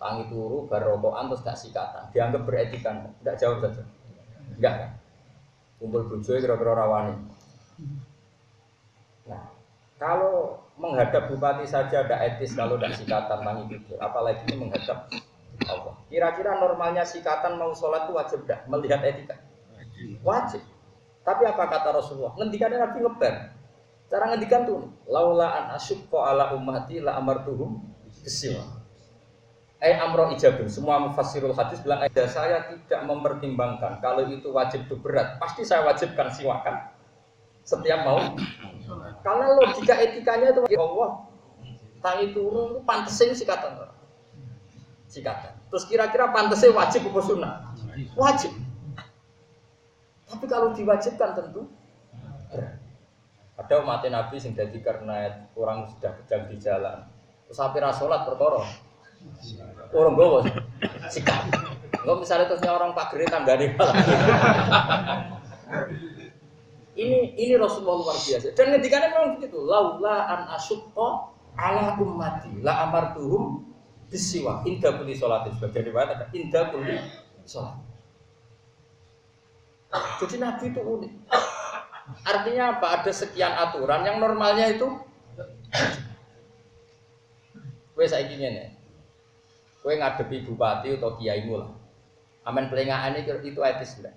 [0.02, 3.86] tangi turu barokokan terus gak sikatan dianggap beretikan tidak jauh saja
[4.58, 4.90] enggak kan
[5.78, 7.14] kumpul bujo kira-kira rawani
[9.30, 9.46] nah
[10.02, 15.08] kalau menghadap bupati saja tidak etis kalau tidak sikatan tangi turu apalagi ini menghadap
[15.68, 15.94] Allah.
[16.08, 19.36] Kira-kira normalnya sikatan mau sholat itu wajib tidak melihat etika.
[20.24, 20.64] Wajib.
[21.22, 22.34] Tapi apa kata Rasulullah?
[22.34, 23.34] Ngendikannya Nabi ngeber
[24.12, 27.80] cara ngendikan tuh laula an asyukko ala ummati la amartuhum
[28.20, 28.84] kesiwa.
[29.82, 30.68] Eh amroh ijabun.
[30.68, 35.40] Semua mufassirul hadis bilang, eh saya tidak mempertimbangkan kalau itu wajib itu berat.
[35.42, 36.92] Pasti saya wajibkan siwakan
[37.64, 38.20] setiap mau.
[39.22, 41.10] Karena logika etikanya itu ya Allah
[42.02, 43.88] tangi turun itu pantesin sikatan.
[45.06, 45.54] Sikatan.
[45.70, 47.54] Terus kira-kira pantasnya wajib apa sunnah?
[48.18, 48.52] Wajib.
[50.28, 51.70] Tapi kalau diwajibkan tentu.
[53.56, 57.06] Ada umat Nabi sing jadi karena orang sudah kejang di jalan.
[57.46, 58.64] Terus sampai rasulat perkara
[59.92, 60.42] Orang gowo
[61.12, 61.46] sikap.
[62.02, 63.76] Enggak misalnya terusnya orang Pak Gere tanggane.
[66.92, 68.52] Ini ini Rasulullah luar biasa.
[68.52, 69.58] Dan ngendikannya memang begitu.
[69.64, 73.64] Laula an asyukko ala ummati la amartuhum
[74.12, 77.00] bisiwa inda kulli sholatin sebagai riwayat ada inda kulli
[77.48, 77.80] sholat.
[80.20, 81.12] Jadi Nabi itu unik.
[82.24, 82.86] Artinya apa?
[83.00, 84.88] Ada sekian aturan yang normalnya itu
[87.92, 88.72] Wes saiki ngene.
[89.84, 91.70] Kue ngadepi bupati atau kiaimu lah.
[92.42, 94.14] Amin pelengahan itu, itu etis enggak?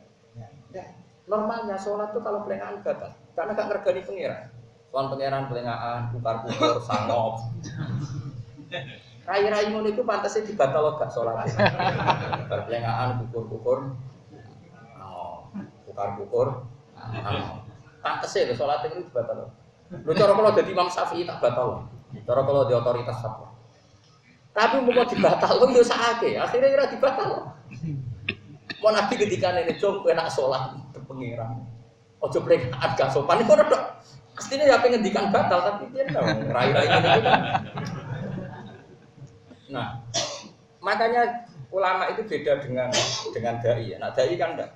[0.73, 0.85] Ya.
[1.25, 3.09] Normalnya sholat tuh kalau pelengahan batal.
[3.33, 4.43] Karena gak ngergani pengiran.
[4.93, 7.41] Soal pengiran pelengahan, bukar-bukar, sangop.
[9.25, 11.49] Rai-rai itu pantasnya dibatal gak sholat.
[12.45, 13.97] Pelengahan, bukur-bukur.
[15.01, 15.49] Oh,
[15.89, 16.69] bukar-bukur.
[18.05, 19.49] Pantasnya itu sholat itu dibatal.
[20.05, 21.89] Lu cara kalau jadi Imam Syafi'i tak batal.
[22.21, 23.49] Cara kalau di otoritas fatwa.
[24.55, 27.51] Tapi mau dibatal lo yo sakake, akhirnya kira dibatal.
[28.79, 30.84] Mau nabi ketika ini coba enak sholat
[31.15, 31.63] ke pengiran.
[32.19, 33.83] Ojo prekat gak sopan itu dok.
[34.35, 36.11] Pastinya ya pengen dikan batal tapi dia
[36.51, 37.41] rai-rai ini kan.
[39.71, 39.87] Nah,
[40.83, 42.91] makanya ulama itu beda dengan
[43.31, 43.95] dengan dai.
[43.95, 44.75] Nah, dai kan enggak.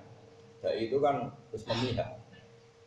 [0.63, 2.23] Dai itu kan terus memihak.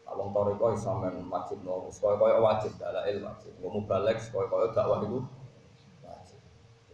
[0.09, 3.53] Kalau toriko isamen wajib no, sekolah kaya wajib, ada ilmu wajib.
[3.61, 5.21] Mau balik sekolah kaya dakwah itu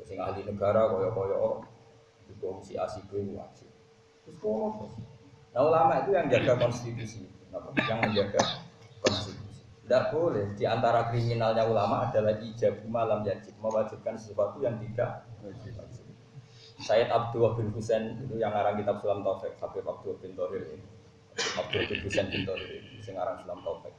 [0.09, 1.61] sing ahli negara koyo-koyo
[2.33, 3.69] hukum si A si B wajib.
[4.25, 4.89] Terus kok
[5.59, 7.27] Nah ulama itu yang jaga konstitusi,
[7.91, 8.63] yang menjaga
[9.03, 9.67] konstitusi.
[9.83, 15.75] Tidak boleh di antara kriminalnya ulama adalah ijab malam yajib mewajibkan sesuatu yang tidak wajib.
[16.79, 20.87] Sayyid Abdul bin Husain itu yang ngarang kitab Sulam Taufik, Habib Abdul bin Tohir ini.
[21.59, 23.95] Abdul bin Husain bin Tohir ini, yang ngarang Sulam Taufik.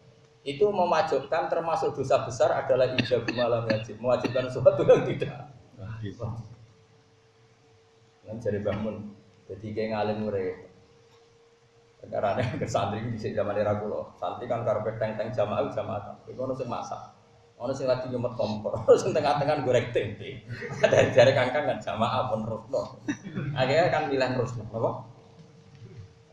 [0.48, 5.52] Itu mewajibkan termasuk dosa besar adalah ijab malam yajib, mewajibkan sesuatu yang tidak
[8.24, 9.12] Nang jare bangun.
[9.52, 10.69] Jadi kayak ngalim murid.
[12.00, 16.16] Karena ke santri di zaman era kulo, santri kan karpet teng-teng jamaah jamaah.
[16.32, 17.12] Iku ono sing masak.
[17.60, 20.48] Ono sing lagi nyumet kompor, ono sing tengah-tengah goreng tempe.
[20.80, 23.04] Dari jari kangkang kan jamaah pun rusno.
[23.52, 24.92] Akhirnya kan milih rusno, apa?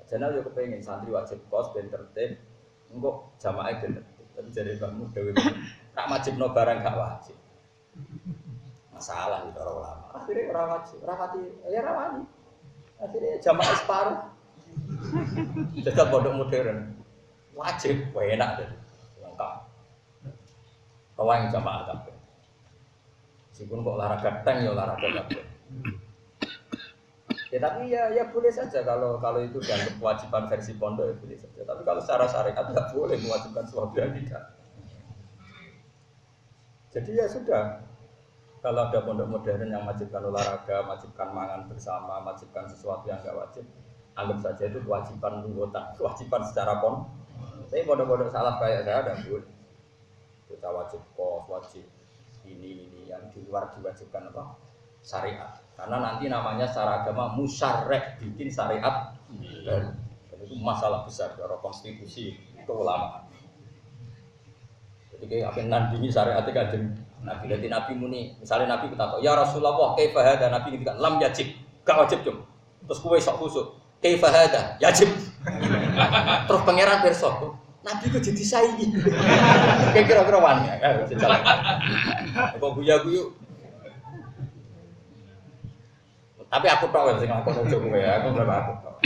[0.06, 2.38] Jenal yo kepengen santri wajib kos ben tertib.
[2.94, 4.26] Engko jamaah ben tertib.
[4.38, 5.34] Tapi jari kamu dewe
[5.96, 7.36] tak wajib no barang gak wajib.
[8.92, 10.06] Masalah itu orang ulama.
[10.14, 12.14] Akhirnya orang wajib, orang wajib, ya orang.
[12.96, 14.18] Akhirnya jamaah separuh.
[15.86, 16.96] Tetap pondok modern.
[17.56, 18.70] Wajib, wah enak deh.
[19.24, 19.54] Lengkap.
[21.16, 22.16] Kau yang jamaah kabeh.
[23.48, 25.44] Meskipun kok olahraga tank ya olahraga kabeh.
[27.48, 31.38] Ya tapi ya ya boleh saja kalau kalau itu dianggap kewajiban versi pondok ya boleh
[31.40, 31.60] saja.
[31.64, 34.44] Tapi kalau secara syariat nggak boleh mewajibkan sesuatu yang tidak.
[36.92, 37.64] Jadi ya sudah.
[38.60, 43.62] Kalau ada pondok modern yang wajibkan olahraga, wajibkan mangan bersama, wajibkan sesuatu yang nggak wajib,
[44.16, 47.04] anggap saja itu kewajiban anggota, kewajiban secara pon.
[47.68, 49.46] Tapi pondok-pondok salah kayak saya ada boleh.
[50.46, 51.84] Kita wajib kos, wajib
[52.46, 54.56] ini ini yang di luar diwajibkan apa?
[55.02, 55.58] Syariat.
[55.76, 59.12] Karena nanti namanya secara agama musyarek bikin syariat
[59.66, 59.98] dan,
[60.30, 63.26] dan itu masalah besar dari konstitusi keulamaan.
[65.12, 66.66] Jadi kayak apa nandingi syariatnya kan
[67.26, 71.18] Nabi jadi Nabi muni, misalnya Nabi kita tahu, ya Rasulullah, kaifa hada Nabi kita lam
[71.18, 72.46] yajib, gak wajib cum.
[72.86, 73.66] Terus kue sok khusuk,
[74.02, 75.10] kaifa hada yajib.
[76.46, 77.54] Terus pangeran besok,
[77.86, 78.90] Nabi kok jadi saingi.
[79.94, 80.66] Kayak kira-kira wani.
[82.58, 83.30] Kok guya guyu.
[86.46, 88.96] Tapi aku tahu sing aku ojo kowe, aku berapa aku tahu.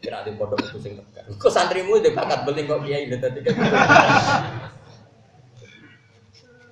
[0.00, 1.28] Kira di pondok itu sing tegar.
[1.28, 3.44] Kok santrimu itu bakat beling kok kiai itu tadi.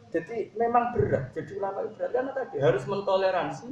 [0.09, 1.37] Jadi memang berat.
[1.37, 3.69] Jadi ulama itu berat karena tadi harus mentoleransi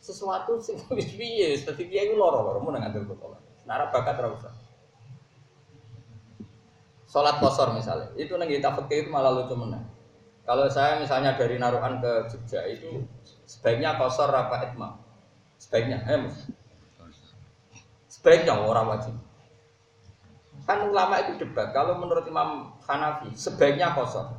[0.00, 3.36] sesuatu sing wis piye, dadi kiai ku loro-loro mun ngambil botol.
[3.68, 4.52] Nara bakat ora usah.
[7.10, 9.82] Sholat kosor misalnya, itu nang kita fikih itu malah lucu menang.
[10.46, 13.02] Kalau saya misalnya dari Naruhan ke Jogja itu
[13.50, 14.94] sebaiknya kosor apa itmam?
[15.58, 16.30] Sebaiknya, eh.
[18.06, 19.14] Sebaiknya orang wajib.
[20.64, 21.74] Kan ulama itu debat.
[21.74, 24.38] Kalau menurut Imam Hanafi, sebaiknya kosor.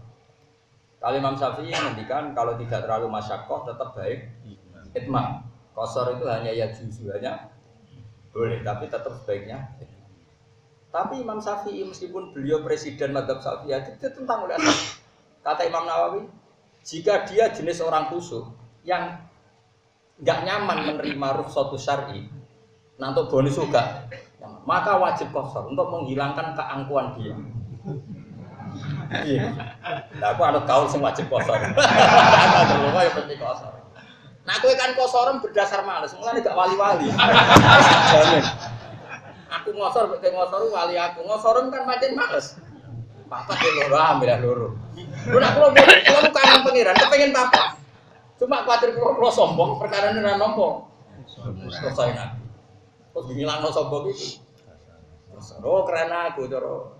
[1.04, 4.32] Kalau Imam Syafi'i menghentikan kalau tidak terlalu masyakoh tetap baik
[4.96, 5.51] itmam.
[5.72, 7.52] Kosor itu hanya ya juzu hanya
[8.32, 9.72] boleh, tapi tetap sebaiknya.
[10.92, 14.72] Tapi Imam Syafi'i meskipun beliau presiden madhab Syafi'i itu tentang ulama.
[15.44, 16.28] Kata Imam Nawawi,
[16.84, 18.52] jika dia jenis orang khusyuk
[18.84, 19.20] yang
[20.22, 22.30] nggak nyaman menerima rukhsatu syar'i,
[23.02, 24.06] nanti bonus juga,
[24.68, 27.36] maka wajib kosor untuk menghilangkan keangkuhan dia.
[29.12, 29.48] Iya.
[30.22, 31.58] Nah, aku anut kaul sing wajib kosor.
[31.60, 33.74] Aku terlalu ya penting kosor.
[34.42, 37.08] Nah, aku kan kosoran berdasar males, mulai gak wali-wali.
[39.52, 41.28] Aku ngosor, kayak ngosor wali aku.
[41.28, 42.56] Ngosoran kan makin males.
[43.28, 44.68] Papa ke loro, ambil loro.
[45.28, 47.76] Lu nak kalau mau kangen pengiran, kepengen papa.
[48.40, 50.88] Cuma khawatir kalau sombong, perkara ini nompo.
[51.68, 52.40] Selesai nak.
[53.12, 54.40] Terus bilang sombong itu.
[55.64, 56.96] Oh keren aku, coro.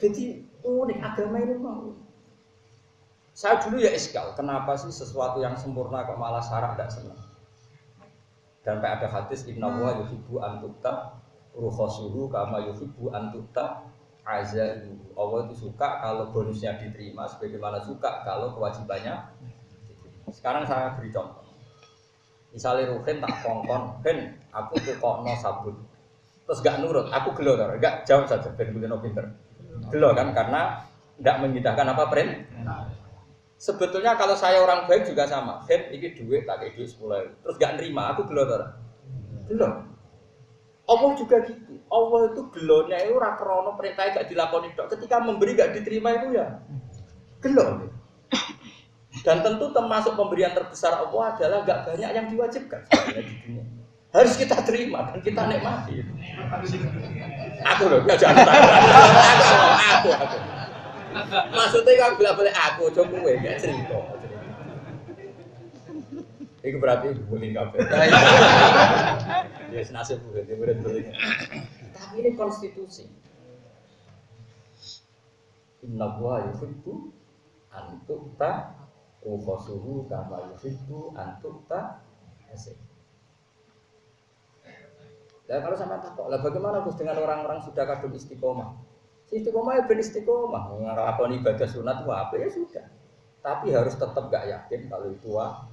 [0.00, 0.24] Jadi
[0.64, 1.99] unik agama ini mau.
[3.40, 7.20] Saya dulu ya iskal, kenapa sih sesuatu yang sempurna kok malah syarat tidak senang?
[8.60, 11.16] Dan ada hadis Inna wa yuhibbu antukta
[11.56, 13.88] ruhosuhu kama yuhibbu antukta
[14.28, 14.92] azaihu.
[15.16, 19.32] Allah itu suka kalau bonusnya diterima, sebagaimana suka kalau kewajibannya
[20.28, 21.40] Sekarang saya beri contoh.
[22.52, 25.80] Misalnya Ruhin tak kongkon, Hen, aku kok no sabun.
[26.44, 29.32] Terus gak nurut, aku gelo, gak jawab saja, ben pinter.
[29.88, 30.84] Gelo kan, karena
[31.16, 32.30] tidak mengindahkan apa print.
[33.60, 35.60] Sebetulnya kalau saya orang baik juga sama.
[35.68, 38.48] Hen, ini duit, tak duit sepuluh Terus gak nerima, aku gelo,
[39.52, 39.68] Gelo.
[40.90, 41.76] Allah juga gitu.
[41.86, 44.90] Allah itu gelonya itu rakrono perintah gak dilakoni dok.
[44.96, 46.56] Ketika memberi gak diterima itu ya
[47.44, 47.86] gelo.
[49.20, 52.80] Dan tentu termasuk pemberian terbesar Allah adalah gak banyak yang diwajibkan.
[54.10, 56.02] Harus kita terima dan kita nikmati.
[57.76, 58.66] Aku loh, ya jangan aku,
[59.78, 60.38] aku, aku.
[61.50, 63.98] Maksudnya kalau bilang boleh aku, coba gue gak cerita.
[66.60, 67.80] Itu berarti bullying kafe.
[69.72, 70.46] Ya senasib murid
[70.84, 71.10] bullying.
[71.96, 73.08] Tapi ini konstitusi.
[75.80, 77.08] Inna wa yuhibbu
[77.72, 78.76] antuk ta
[79.24, 82.04] ukhosuhu kama yuhibbu antuk ta
[82.52, 82.76] asik.
[85.48, 88.76] Ya kalau sama takut, lah bagaimana Gus dengan orang-orang sudah kadung istiqomah?
[89.30, 92.86] Istiqomah ya ben istiqomah, ngelakoni ibadah sunat apa ya sudah.
[93.40, 95.64] Tapi harus tetap gak yakin kalau itu wajib.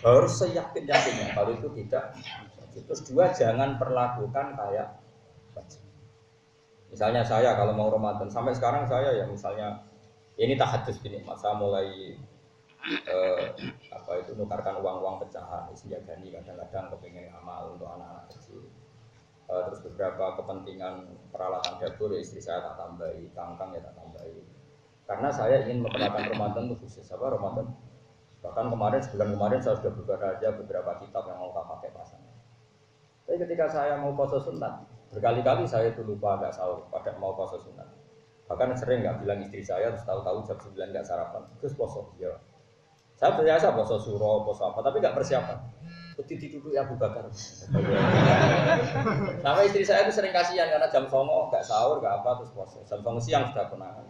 [0.00, 2.16] Harus seyakin yakinnya kalau itu tidak.
[2.72, 4.96] Terus dua jangan perlakukan kayak.
[6.88, 9.80] Misalnya saya kalau mau Ramadan sampai sekarang saya ya misalnya
[10.36, 12.16] ini tahadus gini, masa mulai
[12.84, 13.46] eh,
[13.92, 18.68] apa itu nukarkan uang-uang pecahan, gani kadang-kadang kepengen amal untuk anak-anak kecil.
[19.50, 24.62] Eh, terus beberapa kepentingan peralatan dapur ya istri saya tak tambahi, kangkang ya tak tambahi
[25.12, 27.68] karena saya ingin memperlakukan Ramadan itu khusus apa Ramadan.
[28.42, 32.32] Bahkan kemarin sebulan kemarin saya sudah buka aja beberapa kitab yang mau pakai pasangan.
[33.28, 34.82] Tapi ketika saya mau puasa sunat,
[35.14, 37.86] berkali-kali saya itu lupa agak sahur pada mau puasa sunat.
[38.50, 42.02] Bahkan sering nggak bilang istri saya, terus tahu-tahu jam 9 nggak sarapan, terus puasa.
[42.18, 42.34] Ya.
[43.22, 45.54] Saya biasa puasa suro, puasa apa, tapi nggak persiapan.
[46.18, 47.22] Putih duduk ya Abu Bakar.
[49.46, 52.82] Sama istri saya itu sering kasihan karena jam songo nggak sahur, nggak apa, terus puasa.
[52.82, 54.02] Jam songo siang sudah konangan.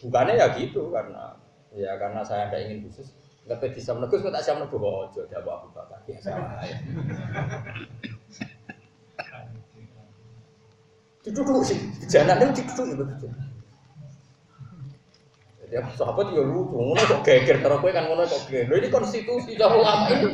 [0.00, 1.36] Bukannya ya gitu karena
[1.76, 3.12] ya karena saya tidak ingin khusus.
[3.44, 6.00] Nggak bisa menegus, kok tak siap menegus, oh jodoh Abu Bakar.
[6.24, 6.80] Salah ya.
[11.28, 11.76] Duduk sih,
[12.08, 12.64] jangan duduk
[13.04, 13.26] begitu.
[15.66, 18.70] Jadi sahabat ya lucu, ngono kok geger karo kowe kan ngono kok geger.
[18.70, 20.30] Ini konstitusi cara ulama ini.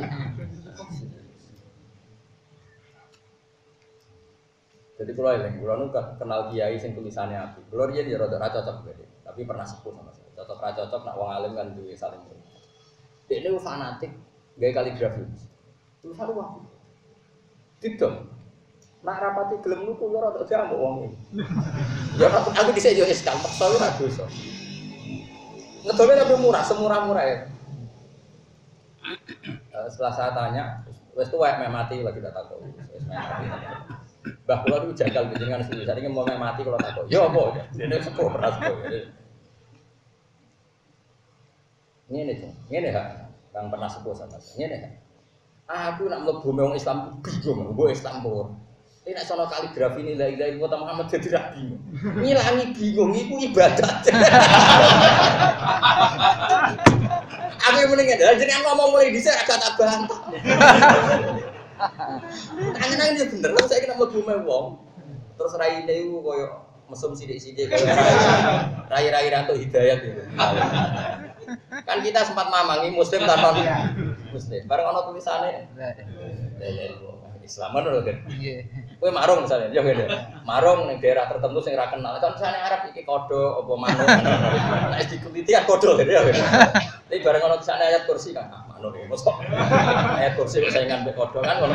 [5.03, 5.89] Jadi kalau yang kalau
[6.21, 10.13] kenal kiai sing tulisannya api, kalau dia dia rada cocok gitu tapi pernah sepuh sama
[10.13, 10.29] saya.
[10.37, 12.21] Cocok ra cocok nak wong alim kan duwe saling
[13.27, 14.13] Dia ini fanatik
[14.61, 15.25] gaya kaligrafi.
[16.05, 16.61] Tulisan wah.
[17.81, 18.13] Tidak.
[19.03, 21.19] Nak rapati gelem nuku ya rada jamu wong iki.
[22.21, 24.29] Ya aku aku yo eskal paksa ora dosa.
[25.83, 27.37] Ngedole tapi murah, semurah-murah ya.
[29.75, 30.87] Uh, setelah saya tanya,
[31.19, 32.63] wes tuwa mek mati lagi tak tahu.
[32.95, 33.45] Wes mati.
[34.47, 35.87] Mbah kula niku janggal jenengan sendiri.
[35.87, 37.11] Saiki mau mati kalau takut.
[37.11, 37.67] Ya apa?
[37.75, 38.77] Dene sepuh beras kok.
[42.13, 43.03] Ngene tuh, ngene ha.
[43.51, 44.55] Kang pernah sepuh sama saya.
[44.63, 44.89] Ngene ha.
[45.91, 48.23] Aku nak mlebu wong Islam bingung, gue Islam.
[49.03, 51.83] Ini nak kaligrafi ini la ilaha illallah Muhammad jadi ra bingung.
[52.23, 54.07] Ngilangi bingung iku ibadat.
[57.63, 60.23] Aku yang mendingan, jadi ngomong mulai dhisik agak tak bantah.
[62.79, 64.67] Tangan dia bener, saya kena mlebu wong.
[65.35, 66.47] Terus raine iku koyo
[66.87, 67.87] mesum sidik-sidik koyo
[68.87, 70.23] rai-rai rantu hidayat itu
[71.89, 73.51] kan kita sempat mamangi muslim tanpa
[74.31, 74.63] muslim.
[74.71, 75.67] Bareng ono tulisannya.
[77.43, 78.17] Islam loh kan.
[78.31, 78.63] Iya.
[79.03, 80.07] Kowe marung misalnya, ya ngene.
[80.47, 82.23] Marung ning daerah tertentu sing ora kenal.
[82.23, 84.07] Kan misalnya Arab iki kodo apa manuk.
[84.95, 86.23] Nek dikuliti kan kodo gitu ya.
[86.23, 88.47] Tapi bareng ono tulisannya ayat kursi kan.
[88.55, 89.43] Ah, manuk iki mosok.
[90.23, 91.75] Ayat kursi saingan mbek kodo kan ngono.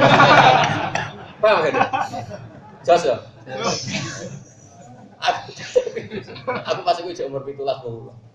[1.44, 1.76] Paham kan?
[2.88, 3.20] Ya?
[6.48, 8.27] Aku pas iku umur 17 tahun.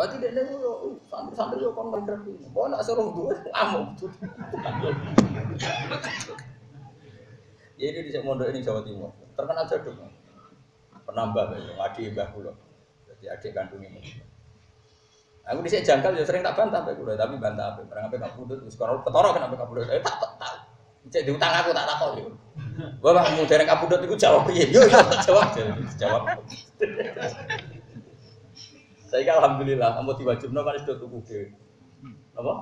[0.00, 2.32] Berarti dia nih yo santri-santri yo kon bener iki.
[2.56, 4.00] Kok nak suruh duwe amuk.
[7.76, 9.92] Jadi di mondok ini Jawa Timur terkenal jaduk.
[11.04, 12.48] Penambah ya, adik mbah kula.
[13.12, 14.00] Jadi adik kandung ini.
[15.52, 17.84] Aku di sini jangkal ya sering tak bantah sampai kulo, tapi bantah apa?
[17.84, 19.84] Barang apa gak terus kalau ketoro kenapa gak pudut?
[19.92, 20.64] Eh tak tak tak.
[21.12, 22.32] Cek diutang aku tak takut yo.
[23.04, 24.80] Bapak mau dereng kapudut itu jawab iya, yo
[25.28, 25.52] jawab
[26.00, 26.40] jawab.
[29.10, 30.14] Saya kan alhamdulillah, kamu
[30.54, 31.40] no kan sudah tuku ke.
[32.38, 32.54] Apa?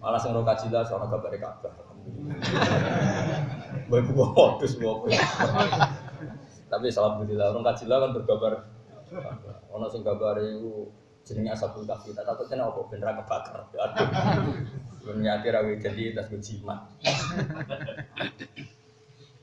[0.00, 1.72] Malah sing roka cila soal kabar kabar.
[3.92, 5.04] Baik gua modus gua.
[6.72, 8.52] Tapi alhamdulillah orang kacila kan berkabar.
[9.76, 10.88] Ono sing kabar itu
[11.28, 12.16] jenenge asabul kahfi.
[12.16, 13.68] Tak takut kena apa ben kebakar.
[13.68, 14.08] Aduh.
[15.04, 16.88] Ben nyati ra jadi tas jimat.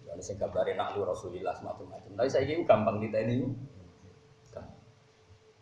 [0.10, 2.12] Ono sing kabare nak Rasulillah semacam-macam.
[2.18, 3.75] Tapi saya ini gampang diteni.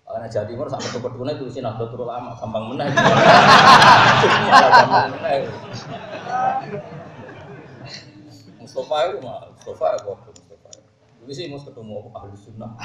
[0.04, 2.92] Karena Jawa Timur sampai ke Peduna itu sih Nahdlatul Ulama, gampang menang.
[4.76, 5.42] gampang menang.
[8.60, 10.70] Mustafa itu mah, Mustafa ya kok Mustafa.
[11.24, 12.72] Dulu sih mau ketemu ahli sunnah.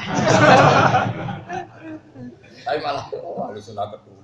[2.67, 4.19] Tapi malah oh ahli sunnah ketemu.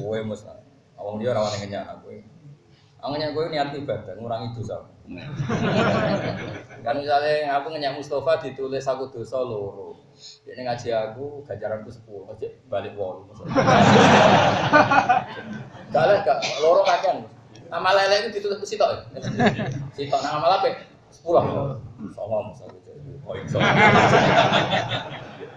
[0.00, 0.48] Gue mus,
[0.96, 2.24] awang dia rawan yang nyak gue.
[3.00, 4.76] Awangnya gue niat ibadah, ngurangi dosa.
[6.84, 9.89] kan misalnya aku ngenyak Mustafa ditulis aku dosa loro.
[10.44, 13.24] Ini ngaji aku ganjaran ku sepuluh, aja balik wolu.
[15.94, 17.24] Kalau gak loro kajian.
[17.72, 19.08] Amal lele itu ditulis sitok.
[19.96, 20.84] Sitok nang amal apa?
[21.08, 21.42] Sepuluh.
[22.12, 23.64] Sama mas aku jadi poin sama.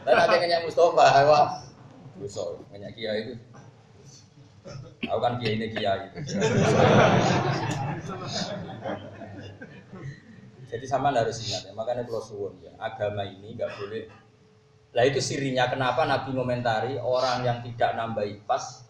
[0.03, 1.47] Dan ada ngenyak Mustafa, wah.
[2.22, 3.34] Dosa ngenyak kiai itu.
[5.11, 6.07] Aku kan kiai ini kiai.
[10.72, 14.09] Jadi sama harus ingat ya, makanya kalau suwun ya, agama ini nggak boleh
[14.94, 17.02] Lah itu sirinya kenapa Nabi ngomentari?
[17.02, 18.86] Orang yang tidak nambahi pas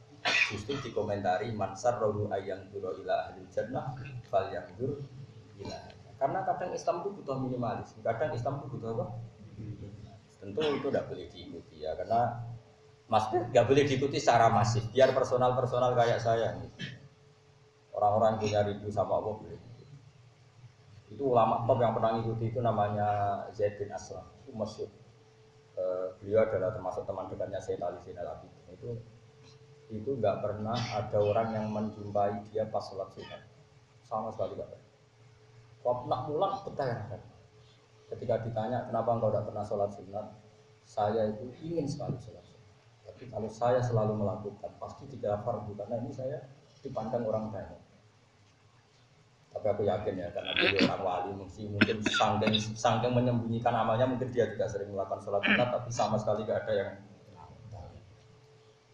[0.51, 3.95] justru dikomentari mansar rohu ayang duro ila ahli jannah
[4.28, 4.99] fal yang dur
[5.64, 5.80] ila.
[6.20, 7.95] Karena kadang Islam itu butuh minimalis.
[8.04, 9.06] Kadang Islam itu butuh apa?
[10.43, 12.51] Tentu itu tidak boleh diikuti ya karena
[13.08, 14.84] maksudnya nggak boleh diikuti secara masif.
[14.91, 16.60] Biar personal personal kayak saya.
[16.60, 16.72] Nih
[17.95, 19.60] orang-orang punya rindu sama Allah boleh.
[21.08, 23.08] Itu ulama top yang pernah ngikuti itu namanya
[23.56, 24.28] Zaid bin Aslam.
[24.43, 24.91] Itu masyhur
[25.78, 28.89] uh, beliau adalah termasuk teman dekatnya Sayyid Ali Zainal Abidin itu
[29.93, 33.41] itu nggak pernah ada orang yang menjumpai dia pas sholat sunat
[34.01, 34.91] sama sekali nggak pernah.
[35.84, 37.19] Waktu nak pulang bertanya
[38.13, 40.26] Ketika ditanya kenapa engkau tidak pernah sholat sunat,
[40.86, 42.45] saya itu ingin sekali sholat.
[43.09, 46.38] Tapi kalau saya selalu melakukan, pasti tidak fardu karena ini saya
[46.86, 47.82] dipandang orang banyak.
[49.54, 54.34] Tapi aku yakin ya, karena dia orang wali, mungkin mungkin sangking, sangking menyembunyikan amalnya, mungkin
[54.34, 56.89] dia tidak sering melakukan sholat sunat, tapi sama sekali tidak ada yang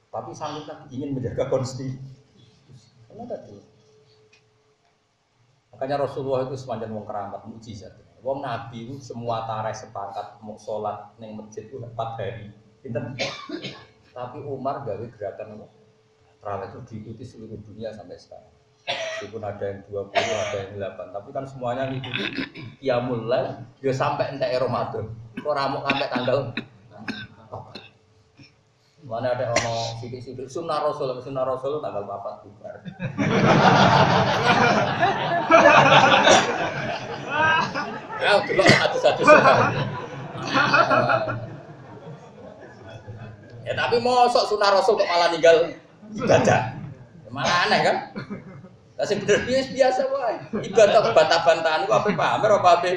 [0.09, 1.93] tapi sambil tadi ingin menjaga konstitusi.
[3.05, 3.57] Karena tadi.
[5.73, 7.93] Makanya Rasulullah itu semacam wong keramat mujizat.
[8.25, 12.51] Wong Nabi itu semua tareh sepakat mau sholat neng masjid itu empat hari.
[12.81, 13.15] Pinter.
[14.09, 15.69] Tapi Umar gawe gerakan
[16.39, 18.58] Terawih itu diikuti seluruh dunia sampai sekarang.
[18.89, 22.25] Meskipun ada yang 20, ada yang 8 Tapi kan semuanya ngikuti
[22.81, 26.37] Ya mulai, ya sampai entek Ramadan Kok ramuk sampai tanggal
[29.09, 32.77] Mana ada ono sidik-sidik sunnah rasul, sunnah rasul tanggal bapak bubar.
[38.19, 39.21] Ya, dulu satu-satu
[43.65, 45.57] Ya tapi mau sok sunnah rasul kok malah tinggal
[46.13, 46.61] ibadah.
[47.25, 47.95] Ya, malah aneh kan?
[48.99, 50.35] Lah sing bener biasa biasa wae.
[50.59, 52.91] Ibadah bantah-bantahan ku ape pamer apa ape?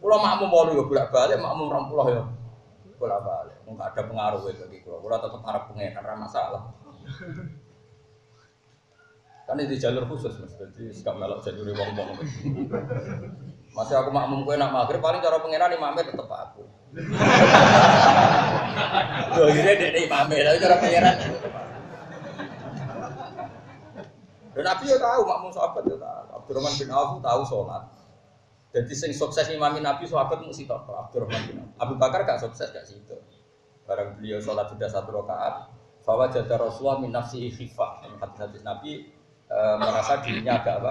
[0.00, 2.24] Kula makmum 8 ya bolak-balik, makmum 20 ya
[2.96, 3.56] bolak-balik.
[3.68, 6.72] Nggak ada pengaruh bagi gue gue tetap harap pengen karena masalah.
[9.44, 10.56] Kan ini jalur khusus mas.
[10.56, 12.16] Jadi sikap melok jalur wong wong
[13.70, 16.64] masih aku makmum gue nak maghrib paling cara pengenan imamnya tetap aku.
[19.36, 21.14] Loh, ini dia imamnya tapi cara pengenan
[24.50, 27.82] dan Nabi ya tahu makmum sahabat ya tahu Abdurrahman bin Auf tahu sholat
[28.70, 32.70] jadi sing sukses imami Nabi sahabat mesti tahu Abdurrahman bin Auf Abu Bakar gak sukses
[32.74, 33.14] gak situ
[33.90, 35.66] Barang beliau sholat sudah satu rakaat,
[36.06, 38.06] bahwa jada Rasulullah min nafsi khifah.
[38.38, 39.10] Hadis Nabi
[39.50, 40.90] e, merasa dirinya agak apa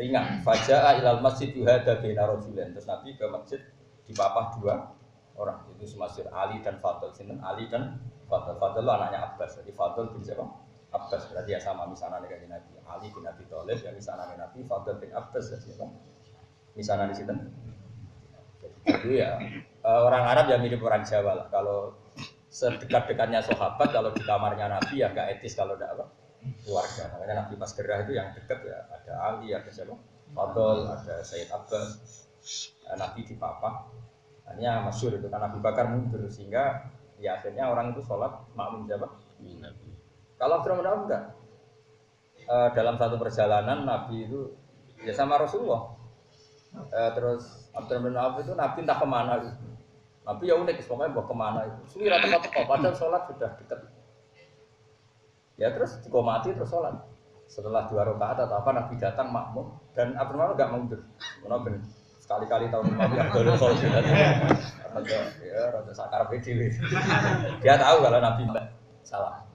[0.00, 0.40] ringan.
[0.40, 2.72] Faja'a ilal masjid yuhada bina rojulen.
[2.72, 3.60] Terus Nabi ke masjid
[4.08, 4.88] dipapah dua
[5.36, 5.68] orang.
[5.76, 7.12] Itu semasir Ali dan Fadl.
[7.12, 8.56] Sinten Ali dan Fadl.
[8.56, 9.60] Fadl anaknya Abbas.
[9.60, 10.48] Jadi Fadl bin siapa?
[10.92, 11.22] Abbas.
[11.28, 12.72] Berarti ya sama misalnya dengan Nabi.
[12.88, 14.64] Ali bin Abi Thalib ya misalnya Nabi.
[14.64, 15.86] Fadl bin Abbas ya siapa?
[16.74, 17.32] Misalnya di situ.
[18.88, 19.36] Jadi ya
[19.84, 21.46] uh, orang Arab ya mirip orang Jawa lah.
[21.52, 21.96] Kalau
[22.48, 26.04] sedekat-dekatnya sahabat, kalau di kamarnya Nabi ya gak etis kalau tidak apa
[26.64, 27.04] keluarga.
[27.16, 29.94] Makanya Nabi pas gerah itu yang dekat ya ada Ali, ada siapa?
[30.32, 31.88] Fadol, ada Sayyid Abbas,
[32.88, 33.88] eh, Nabi di papa.
[34.48, 36.88] Hanya masyur itu kan Nabi Bakar mundur sehingga
[37.20, 39.08] ya akhirnya orang itu sholat makmum siapa?
[39.40, 39.87] Nabi.
[40.38, 41.22] Kalau Abdurrahman enggak.
[42.48, 44.54] E, dalam satu perjalanan Nabi itu
[45.02, 45.98] ya sama Rasulullah.
[46.94, 49.50] E, terus Abdurrahman Auf itu Nabi entah ke mana itu.
[50.22, 51.80] Nabi ya unik, pokoknya bawa ke mana itu.
[51.90, 53.80] Suwi rata teko, padahal sholat sudah dekat.
[55.58, 56.94] Ya terus dikomati terus sholat.
[57.48, 61.00] Setelah dua rakaat atau apa Nabi datang makmum dan Abdurrahman nggak mundur.
[61.42, 61.74] Kenapa
[62.22, 64.04] sekali-kali tahun Nabi Abdul sholat
[64.88, 66.72] Rada ya rada sakar dewi.
[67.60, 68.42] Dia tahu kalau Nabi
[69.04, 69.47] salah.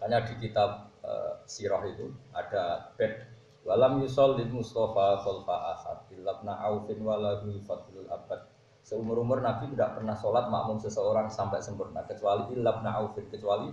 [0.00, 3.20] Makanya di kitab uh, sirah itu ada bed
[3.68, 8.40] Walam yusol lil Mustafa khalfa ahad Ilabna aufin waladul fadlul abad.
[8.80, 13.68] Seumur-umur Nabi tidak pernah sholat makmum seseorang sampai sempurna Kecuali ilabna aufin Kecuali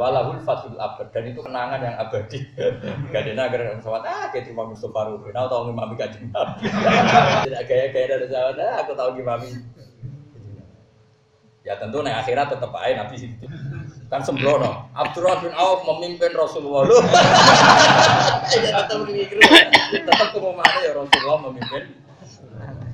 [0.00, 2.40] walahul fadlul abad Dan itu kenangan yang abadi.
[3.12, 6.64] Gak ada nagar sholat Ah kayak Imam Mustafa Rufin Aku tahu ngimami kajian Nabi.
[7.52, 9.52] Tidak gaya-gaya dari sholat Ah aku tahu ngimami
[11.62, 13.36] Ya tentu nih akhirat tetap aja Nabi
[14.12, 14.92] kan sembrono.
[14.92, 16.84] Abdurrahman bin Auf memimpin Rasulullah.
[18.52, 19.40] ya tetap begitu.
[19.40, 21.96] Tetap mana ya Rasulullah memimpin.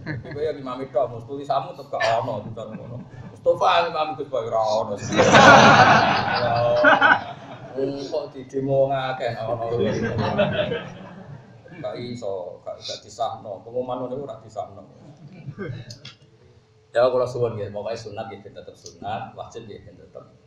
[0.08, 2.96] Iku ya imam itu, mau tulisamu tetap gak ono, bukan ngono.
[3.34, 4.94] Mustafa imam Gus Bayu ra ono.
[7.82, 9.66] Kok di demo ngakeh ono.
[11.82, 13.66] Gak iso, gak gak disahno.
[13.66, 14.86] Pengumuman ngono ora disahno.
[16.94, 20.38] Ya kalau suwun ya, pokoknya sunat gitu tetap sunat, wajib ya tetap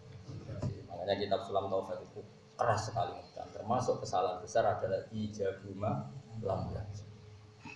[1.01, 2.21] Makanya kitab Sulam Taufik itu
[2.53, 6.13] keras sekali dan termasuk kesalahan besar adalah ijabuma
[6.45, 6.69] lam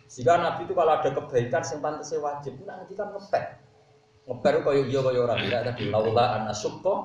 [0.05, 3.45] Sehingga Nabi itu kalau ada kebaikan yang pantasnya wajib, nanti kan ngepek.
[4.29, 6.95] Ngeper koyo iya koyo ora tidak tapi laula an asyqa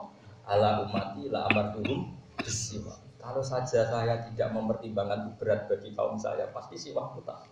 [0.44, 3.00] ala ummati la amartuhum bisiwa.
[3.16, 7.48] Kalau saja saya tidak mempertimbangkan itu berat bagi kaum saya, pasti siwak putar.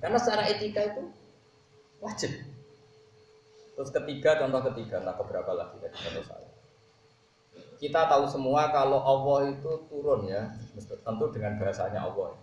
[0.00, 1.08] Karena secara etika itu
[2.04, 2.32] wajib.
[3.72, 6.41] Terus ketiga, contoh ketiga, entah keberapa lagi dari contoh saya.
[7.82, 10.54] Kita tahu semua kalau Allah itu turun ya,
[11.02, 12.38] tentu dengan bahasanya Allah.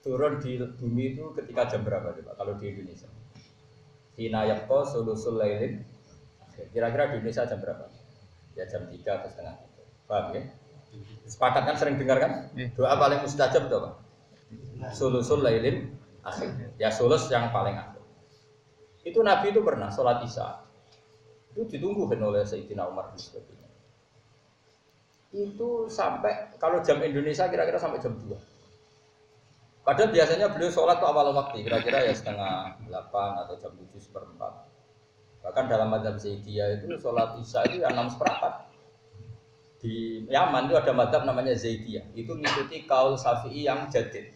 [0.00, 3.04] Turun di bumi itu ketika jam berapa coba kalau di Indonesia?
[4.16, 5.84] Hina yakko sulusul lailin.
[6.72, 7.84] Kira-kira di Indonesia jam berapa?
[8.56, 9.82] Ya jam 3 atau setengah tiga.
[10.08, 10.42] Paham ya?
[11.28, 12.32] Sepakat kan sering dengar kan?
[12.56, 12.72] Iya.
[12.72, 13.90] Doa paling mustajab itu apa?
[14.96, 15.92] Sulusul lailin
[16.24, 16.72] akhir.
[16.80, 18.00] Ya sulus yang paling akhir.
[19.04, 20.64] Itu Nabi itu pernah sholat isya.
[21.52, 23.20] Itu ditunggu kan oleh Sayyidina Umar bin.
[25.28, 28.32] Itu sampai kalau jam Indonesia kira-kira sampai jam 2.
[29.84, 32.92] Padahal biasanya beliau sholat tuh awal waktu, kira-kira ya setengah 8
[33.44, 34.52] atau jam 7 seperempat.
[35.44, 38.68] Bahkan dalam madhab Zaidiyah itu sholat isya itu ya 6 seperempat.
[39.78, 42.04] Di Yaman itu ada madhab namanya Zaidiyah.
[42.12, 44.32] Itu mengikuti kaul Syafi'i yang jadid.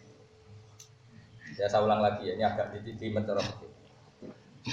[1.53, 3.13] Ya saya ulang lagi ya, ini agak di, di.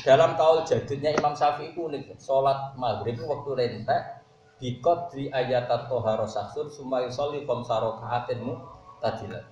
[0.00, 2.16] Dalam kaul jadidnya Imam Syafi'i unik.
[2.24, 4.19] Sholat maghrib waktu rentek
[4.60, 6.28] Bikot di ayat toharo
[6.68, 8.60] Sumayu soli komsaro kaatinmu
[9.00, 9.48] tadilat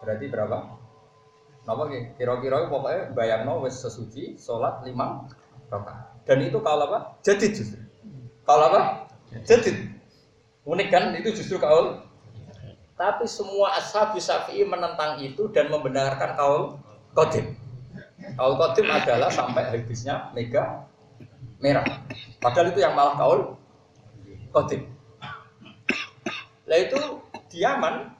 [0.00, 0.56] Berarti berapa?
[1.68, 2.16] Napa ki?
[2.16, 5.28] Kira-kira pokoknya bayarno wis sesuci sholat lima
[5.68, 6.24] rakaat.
[6.24, 7.20] Dan itu kalau apa?
[7.20, 7.80] Jadid justru.
[8.48, 8.80] Kalau apa?
[9.44, 9.76] Jadid.
[10.64, 11.12] Unik kan?
[11.20, 12.00] Itu justru kaul.
[12.96, 16.80] Tapi semua ashab syafi'i menentang itu dan membenarkan kaul
[17.12, 17.56] kodim.
[18.36, 20.88] Kaul kodim adalah sampai habisnya mega
[21.60, 21.84] merah.
[22.40, 23.59] Padahal itu yang malah kaul
[24.50, 24.86] kodim.
[26.70, 27.00] Lah itu
[27.50, 28.14] diaman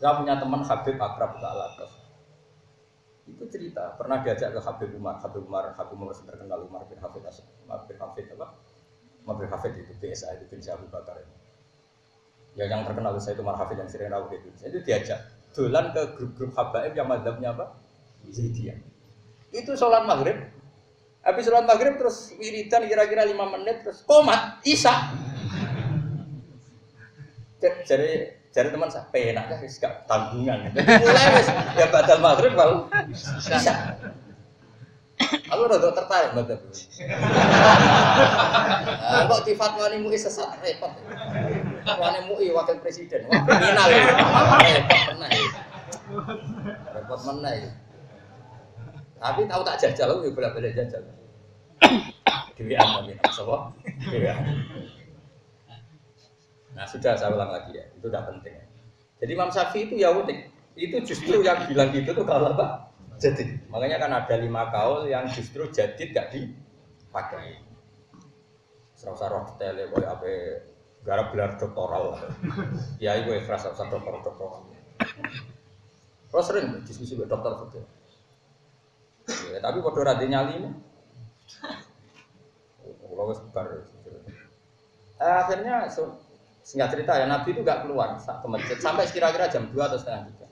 [0.00, 1.92] saya punya teman Habib Akrab Alatas.
[3.28, 7.22] Itu cerita, pernah diajak ke Habib Umar, Habib Umar, Habib Umar terkenal Umar bin Hafid
[7.66, 8.48] Umar bin Hafid apa?
[9.22, 11.34] Umar bin itu BSA itu bin Abu Bakar itu.
[12.58, 14.48] Ya yang terkenal saya itu Umar Hafid yang sering rawuh itu.
[14.64, 15.20] Itu diajak
[15.54, 17.76] dolan ke grup-grup habaib yang madhabnya apa?
[18.26, 18.78] Zaidiyah.
[19.54, 20.38] Itu sholat maghrib.
[21.20, 25.12] Habis sholat maghrib terus wiridan kira-kira lima menit terus komat, isa.
[27.60, 30.72] Jadi jadi teman saya penak ya wis gak tanggungan.
[30.72, 34.00] Mulai wis ya batal maghrib kalau bisa.
[35.52, 36.56] Aku udah tertarik banget.
[38.96, 40.96] Nah, kok di fatwa ini MUI sesat repot.
[41.84, 43.28] Fatwa ini MUI wakil presiden.
[43.28, 44.08] Wah, kriminal ya.
[44.08, 45.60] Repot ya.
[46.96, 47.20] Repot.
[49.20, 51.04] Tapi tahu tak jajal, aku boleh boleh jajal.
[52.56, 53.56] Dewi tapi apa?
[54.08, 54.28] Dewi
[56.72, 58.56] Nah sudah saya ulang lagi ya, itu udah penting.
[58.56, 58.64] Ya.
[59.20, 60.38] Jadi Imam Syafi'i itu ya unik.
[60.80, 62.88] Itu justru yang bilang gitu tuh kalau apa?
[63.20, 67.60] Jadi, makanya kan ada lima kaul yang justru jadi gak dipakai.
[68.96, 70.24] Serasa roh tele, boy apa
[71.04, 72.16] garap gelar doktoral.
[72.96, 74.64] Ya ibu ikhlas serasa dokter doktoral.
[76.32, 77.84] Terus sering diskusi dengan dokter betul.
[79.50, 80.70] Ya, tapi pada rada nyali ini.
[83.20, 83.40] Wes
[85.20, 86.16] Akhirnya so,
[86.60, 90.28] Singkat cerita ya Nabi itu gak keluar ke masjid sampai kira-kira jam 2 atau setengah
[90.28, 90.46] tiga.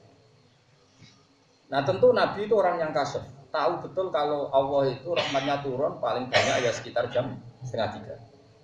[1.69, 3.23] Nah tentu Nabi itu orang yang kasih,
[3.53, 8.15] tahu betul kalau Allah itu rahmatnya turun paling banyak ya sekitar jam setengah tiga.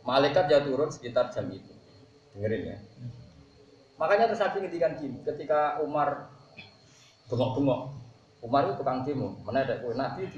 [0.02, 1.70] Malaikat ya turun sekitar jam itu.
[2.32, 2.76] Dengerin ya.
[4.00, 6.26] Makanya terus Nabi ngedikan gini, ketika Umar
[7.30, 7.94] bengok-bengok,
[8.44, 10.36] Umar itu tukang demo, mana ada Nabi itu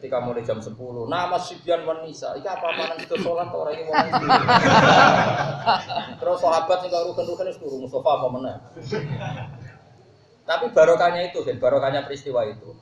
[0.00, 0.72] ketika mulai jam 10
[1.12, 4.00] nama Sibyan wanisa ini apa mana itu sholat orang ini mau
[6.16, 8.52] terus sahabat yang rukun rukun itu turun Mustafa apa mana
[10.48, 12.72] tapi barokahnya itu dan barokahnya peristiwa itu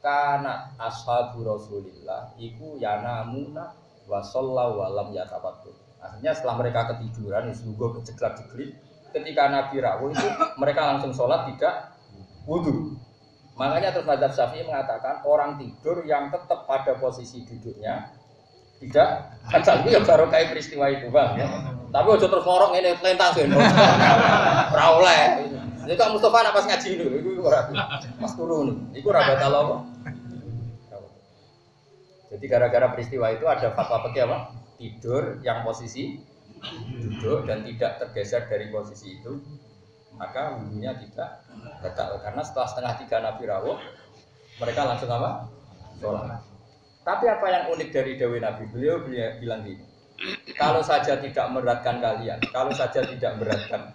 [0.00, 3.76] karena ashabu rasulillah iku yanamuna
[4.08, 5.68] wa sallallahu walam yatafatu
[6.00, 8.72] akhirnya setelah mereka ketiduran juga keceklak jeklik
[9.12, 11.92] ketika Nabi rawuh itu mereka langsung sholat tidak
[12.48, 12.96] wudhu
[13.54, 18.10] Makanya terus Mazhab Syafi'i mengatakan orang tidur yang tetap pada posisi duduknya
[18.82, 21.46] tidak kan itu ya baru kayak peristiwa itu bang ya.
[21.94, 25.46] Tapi udah terus ngorok ini pelentang sih, berawalnya.
[25.86, 27.70] Ini kok Mustafa nak pas ngaji dulu, itu orang
[28.18, 29.86] mas turun, itu raga tahu
[32.34, 34.38] Jadi gara-gara peristiwa itu ada fatwa pakai apa?
[34.74, 36.18] Tidur yang posisi
[36.98, 39.38] duduk dan tidak tergeser dari posisi itu
[40.16, 41.42] maka wudhunya tidak
[41.82, 42.18] batal.
[42.22, 43.78] Karena setelah setengah tiga Nabi rawuh
[44.62, 45.50] mereka langsung apa?
[45.98, 46.40] Sholat.
[47.04, 48.64] Tapi apa yang unik dari Dewi Nabi?
[48.70, 49.84] Beliau, beliau bilang gini
[50.54, 53.90] kalau saja tidak memberatkan kalian kalau saja tidak memberatkan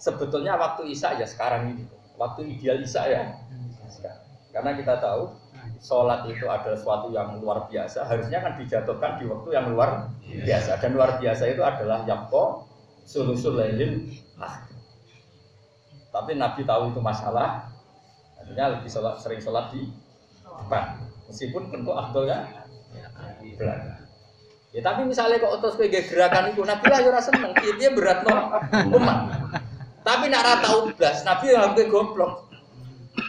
[0.00, 1.84] sebetulnya waktu Isya ya sekarang ini.
[2.16, 3.22] Waktu ideal Isya ya.
[4.50, 5.30] Karena kita tahu
[5.80, 10.80] sholat itu adalah sesuatu yang luar biasa, harusnya kan dijatuhkan di waktu yang luar biasa.
[10.82, 12.66] Dan luar biasa itu adalah yakko
[13.06, 14.10] sulusul lailin
[14.42, 14.66] ah.
[16.10, 17.70] Tapi Nabi tahu itu masalah,
[18.34, 19.86] akhirnya lebih sholat, sering sholat di
[20.42, 20.98] depan.
[21.30, 22.66] Meskipun tentu afdolnya
[23.54, 24.02] belakang.
[24.70, 28.54] Ya tapi misalnya kok terus kayak gerakan itu Nabi lah ya seneng, dia berat no
[28.98, 29.18] umat.
[30.06, 32.46] Tapi nak rata ublas, Nabi yang hampir goblok.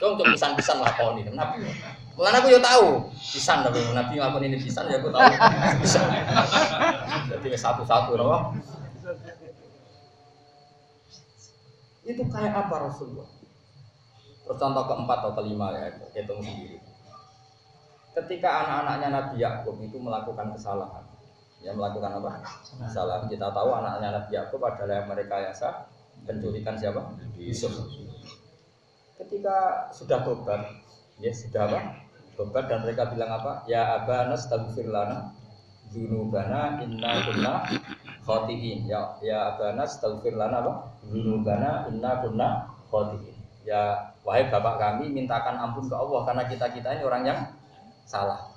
[0.01, 1.65] Untuk pisan-pisan lakon ini, Nabi.
[2.13, 5.25] Mulane aku ya tahu, pisan tapi Nabi ngakon ini pisan ya aku tahu.
[5.81, 6.05] Pisan.
[7.29, 8.53] Jadi satu-satu loh.
[12.01, 13.29] Itu kayak apa Rasulullah?
[14.41, 15.87] Terus contoh keempat atau kelima ya,
[16.17, 16.81] hitung sendiri.
[18.11, 21.05] Ketika anak-anaknya Nabi Yakub itu melakukan kesalahan,
[21.61, 22.41] yang melakukan apa?
[22.89, 23.23] Salah.
[23.29, 25.85] Kita tahu anaknya Nabi Yakub adalah yang mereka yasa
[26.25, 27.01] penculikan siapa?
[27.37, 27.73] Yusuf.
[29.21, 30.61] Ketika sudah tobat,
[31.21, 31.79] ya sudah apa?
[32.33, 33.61] Tobat dan mereka bilang apa?
[33.69, 35.29] Ya abana astaghfir lana
[35.93, 37.53] dzunubana inna kunna
[38.25, 38.89] khotiin.
[38.89, 40.73] Ya ya abana astaghfir lana apa?
[41.05, 42.47] Dzunubana inna kunna
[42.91, 43.35] khotiin.
[43.65, 47.39] Ya wahai bapak kami mintakan ampun ke Allah karena kita-kita ini orang yang
[48.05, 48.51] salah.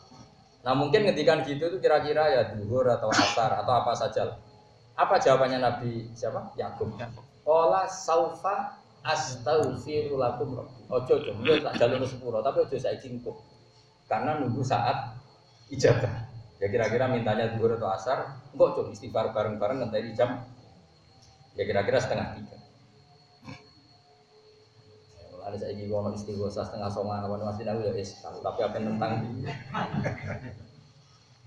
[0.65, 4.41] Nah mungkin ngedikan gitu itu kira-kira ya duhur atau asar atau apa saja.
[4.97, 6.55] Apa jawabannya Nabi siapa?
[6.57, 6.97] Yakub.
[7.45, 13.37] Kola saufa astaghfiru lakum Ojo ojo, dia tak jalur sepuro, tapi ojo saya cingkup.
[14.09, 15.17] Karena nunggu saat
[15.69, 16.29] ijabah.
[16.63, 20.45] Ya kira-kira mintanya duhur atau asar, coba istighfar bareng-bareng nanti jam.
[21.55, 22.59] Ya kira-kira setengah tiga.
[25.45, 29.29] Ada saya ingin ngomong istighosa setengah songan apa masih tahu ya es tapi apa tentang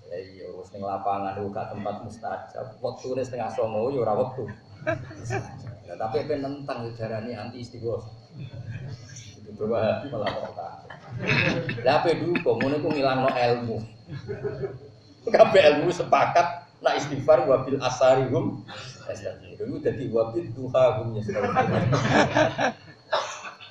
[0.06, 2.78] ya iya harus ning lapangan gak tempat mustajab.
[2.78, 4.46] Waktu ini setengah songo ya ora waktu
[5.82, 8.08] ya, tapi apa tentang ini anti istighosa
[9.42, 10.68] itu coba malah kota
[11.82, 13.82] apa dulu komun itu ngilang no ilmu.
[15.26, 18.62] Kabeh ilmu sepakat nak istighfar wabil asarihum
[19.14, 21.16] itu jadi wabil duha hum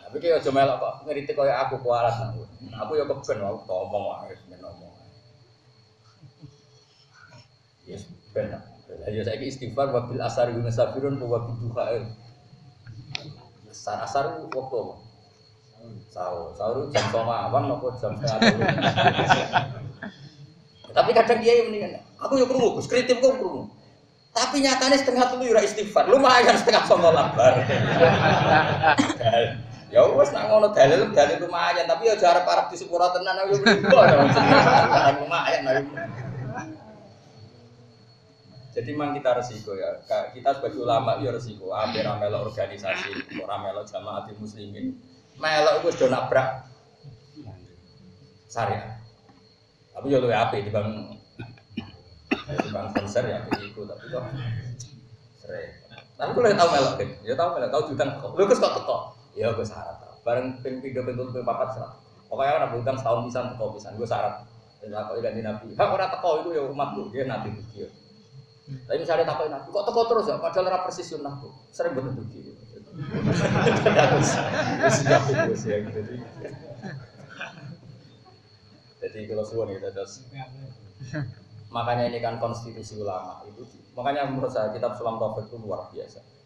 [0.08, 2.40] tapi kayak aja melok kok ngeritik kayak aku kualat nang.
[2.80, 4.96] Aku ya keben aku ngomong wae men ngomong.
[7.84, 8.56] Yes, ben.
[9.04, 12.08] Ayo saya istighfar wa bil asar yuna sabirun wa bil duha.
[13.68, 14.96] Asar asar waktu apa?
[16.08, 18.64] Sahur, sahur jam sama awan nopo jam setengah
[20.96, 23.70] Tapi kadang dia yang mendingan, aku yuk kerungu, kritik kok kerungu.
[24.38, 27.66] Tapi nyatanya setengah tuh yura istighfar, lumayan setengah sama lambar.
[29.88, 33.56] Ya wes nak ngono dalil dalil lumayan, tapi ya jarak parah di sepura tenan aku
[33.66, 35.64] ya lumayan
[38.78, 40.06] Jadi memang kita resiko ya.
[40.06, 41.74] Kita sebagai ulama ya resiko.
[41.74, 44.94] Hampir melok organisasi, orang melok jamaah muslimin.
[45.42, 46.68] Melok itu sudah nabrak
[48.46, 49.02] syariat.
[49.98, 51.17] Tapi ya lu api di bang
[52.48, 54.24] di bang konser ya itu tapi kok
[55.44, 55.72] sering.
[56.18, 57.10] Tapi gue tahu melok deh.
[57.22, 58.32] Ya tahu melok tahu jutaan kok.
[58.34, 59.02] Lu kok kok
[59.38, 60.02] Ya gue syarat.
[60.26, 61.94] Bareng ping tiga ping tujuh papat syarat.
[62.26, 63.94] Pokoknya kan utang setahun pisan teko pisan.
[63.96, 64.50] Gue syarat.
[64.82, 65.78] Dan aku ganti nabi.
[65.78, 67.06] Hak orang teko itu ya umat gue.
[67.14, 67.86] Dia nabi itu.
[68.68, 70.36] Tapi misalnya takut nabi, kok teko terus ya?
[70.42, 71.48] Padahal ora persis yo nabi.
[71.70, 72.52] Sering betul begitu.
[73.78, 74.30] Terus,
[75.30, 75.78] terus ya.
[78.98, 80.26] Jadi kalau suwon itu terus.
[81.78, 83.62] Makanya ini kan konstitusi ulama itu.
[83.94, 86.38] Makanya menurut saya kitab Sulam Taufik itu luar biasa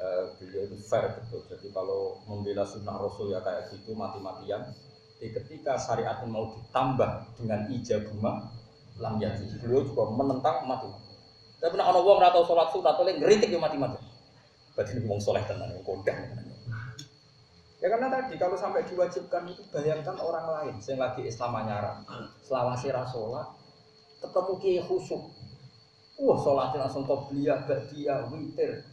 [0.00, 1.44] uh, beliau itu fair betul.
[1.46, 4.72] Jadi kalau membela sunnah Rasul ya kayak gitu mati-matian.
[5.20, 8.48] Jadi ketika syariat mau ditambah dengan ijabuma
[8.96, 9.44] lam yati.
[9.60, 10.88] Beliau juga menentang mati.
[11.60, 14.00] Tapi nak orang wong atau sholat sunat atau ngeritik yang mati-mati.
[14.72, 16.16] Berarti ini wong soleh tenan yang kondang.
[17.80, 22.04] Ya karena tadi kalau sampai diwajibkan itu bayangkan orang lain yang lagi Islam anyaran,
[22.44, 23.56] selawasi rasolat,
[24.20, 25.22] ketemu kiai khusyuk,
[26.20, 27.56] wah sholatnya langsung kau belia,
[27.88, 28.84] dia, witir,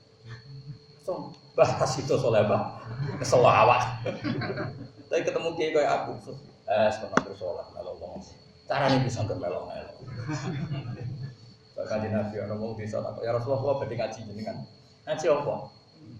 [1.08, 2.84] So, bahas itu soleh bah,
[3.16, 4.04] keselawat.
[5.08, 6.36] Tapi ketemu kiai kayak aku,
[6.68, 8.20] eh sekarang bersolat kalau ngomong.
[8.68, 9.98] Cara ini bisa bermelok melok.
[11.80, 14.58] Bahkan di nabi orang mau bisa tak ya Rasulullah berarti ngaji kan
[15.08, 15.56] Ngaji apa?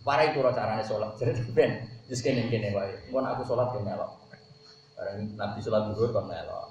[0.08, 1.12] Para itu caranya sholat.
[1.20, 2.96] Jadi ben, just kene kene wae.
[3.12, 4.24] Pun aku sholat ke melok.
[4.96, 6.67] Bareng nabi sholat duhur kon melok.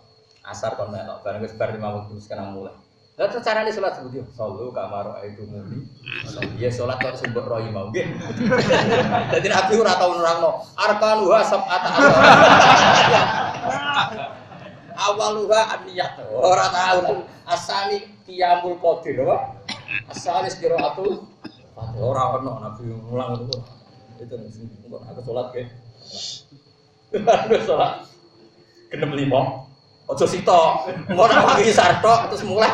[0.47, 1.27] Asar kon melok.
[1.27, 2.75] Bareng wis bar lima waktu sekarang mulai.
[3.17, 5.89] Lah terus carane salat seperti Sallu kamar itu muni.
[6.61, 8.05] Ya salat kok sumber roh mau nggih.
[9.33, 11.91] Dadi Nabi ora tau nerangno arkanuha sab'ata.
[14.95, 16.29] Awaluha aniyat.
[16.29, 17.25] Ora tau.
[17.49, 19.65] Asani qiyamul qadir apa?
[20.13, 21.25] Asani qiraatul
[21.97, 23.57] Ora ono Nabi mulang itu.
[24.21, 24.37] Itu
[24.93, 25.63] aku salat ke.
[27.33, 28.05] Aku salat.
[28.93, 29.66] Genep lima.
[30.07, 30.87] Ojo sitok.
[31.19, 32.71] Mau nak pagi sartok terus mulai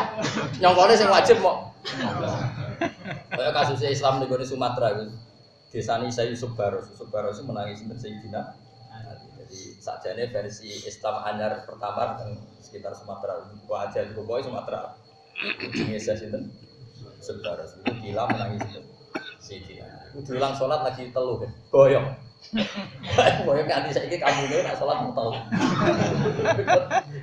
[0.61, 1.73] nyongkone sing wajib mau.
[3.33, 5.09] Kayak kasus Islam di Gunung Sumatera itu.
[5.73, 8.53] Desa saya Yusuf Baros, Yusuf Baros itu menangis sinten Sayyidina.
[9.41, 13.49] Jadi sajane versi Islam anyar pertama yang sekitar Sumatera.
[13.65, 14.93] Wah aja di pokoknya Sumatera.
[15.97, 16.53] Saya sinten
[17.17, 17.73] Yusuf Baros.
[17.81, 18.85] Itu gila menangis sinten
[19.41, 20.13] Sayyidina.
[20.13, 21.49] Itu hilang sholat lagi teluh kan.
[21.73, 22.13] Boyong.
[23.47, 25.33] Boyong kan saya ini kamu ini nak sholat mau teluh.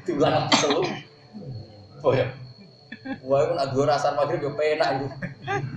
[0.08, 0.86] Diulang lagi teluh.
[2.00, 2.32] Boyong.
[3.24, 5.08] Wah, aku nak dua rasa maghrib yo penak itu.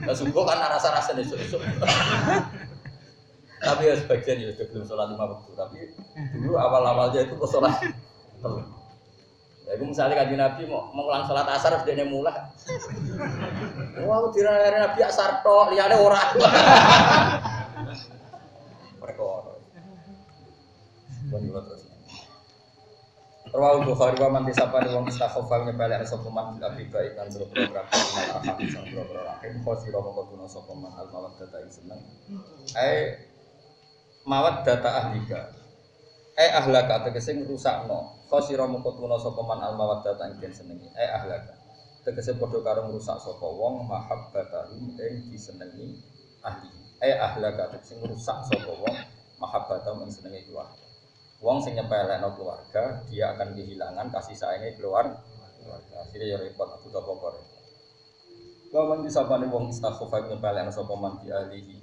[0.03, 1.63] Lah subuh kan rasa-rasa esuk-esuk.
[3.63, 5.51] Tapi ya sebagian ya sudah belum sholat lima waktu.
[5.55, 5.79] Tapi
[6.35, 7.79] dulu awal-awalnya itu kok sholat
[8.43, 8.67] telur.
[9.63, 12.35] Ya, itu misalnya kaji Nabi mau mau ulang sholat asar sudah dia mulai.
[14.03, 16.35] Wah, aku dirayani Nabi asar tok, liane orang.
[18.99, 19.55] Mereka orang.
[21.34, 21.84] Bukan terus.
[23.53, 27.45] Rawal Bukhari wa man disapani wong istakhofa nyepelek sapa man bil abi baik kan bro
[27.53, 31.69] program mal arham sang bro rahim khosira mongko tuna sapa man al mawad data ing
[31.69, 32.01] seneng
[32.73, 33.13] ai
[34.25, 35.53] mawad data ahlika
[36.34, 41.13] ai ahlaka tegese ngrusakno khosira mongko tuna sapa man al mawad data ing senengi ai
[41.13, 41.53] ahlaka
[42.03, 46.01] tegese padha karo ngrusak sapa wong mahabbatahu ing disenengi
[46.41, 46.73] ahli
[47.05, 48.97] ai ahlaka tegese ngrusak sapa wong
[49.38, 50.82] mahabbatahu ing senengi keluarga
[51.43, 55.11] Wong sing nyepelekno keluarga, dia akan kehilangan kasih sayangnya keluar
[55.59, 56.07] keluarga.
[56.07, 57.43] Akhirnya ya repot aku tak apa
[58.73, 61.77] Waman disapane wong istakhofa nyepelekno sapa man alihi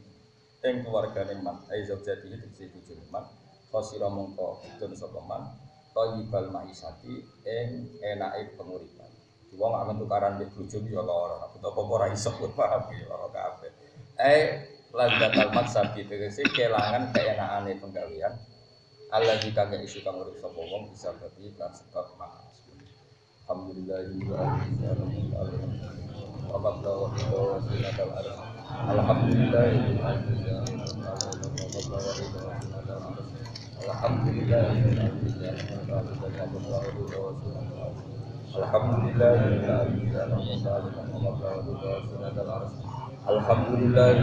[0.65, 3.29] ing keluargane man, ai zaujati itu si bojo man.
[3.69, 5.45] Khosira mongko idun sapa man,
[5.93, 9.13] thayyibal maisati ing enake penguripan.
[9.61, 13.29] Wong amen tukaran di bojo ya lara, aku tak apa ora iso paham ya lara
[13.29, 13.71] kabeh.
[14.17, 14.45] Eh
[14.91, 18.35] batal maksabi tegese kelangan keenakane penggawean
[19.11, 22.15] Allah jika nggak isu kamu urip sapa bisa berarti kan sebab
[23.51, 24.07] Alhamdulillah
[28.87, 29.67] Alhamdulillah
[38.55, 39.35] Alhamdulillah
[43.27, 44.15] Alhamdulillah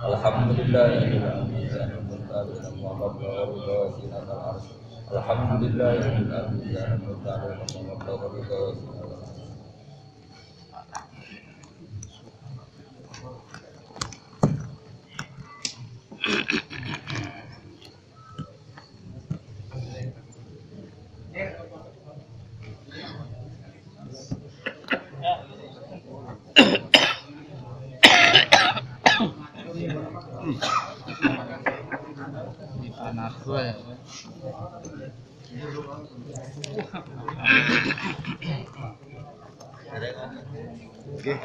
[0.00, 0.88] Alhamdulillah
[5.12, 5.92] Alhamdulillah
[41.22, 41.40] ¿Qué?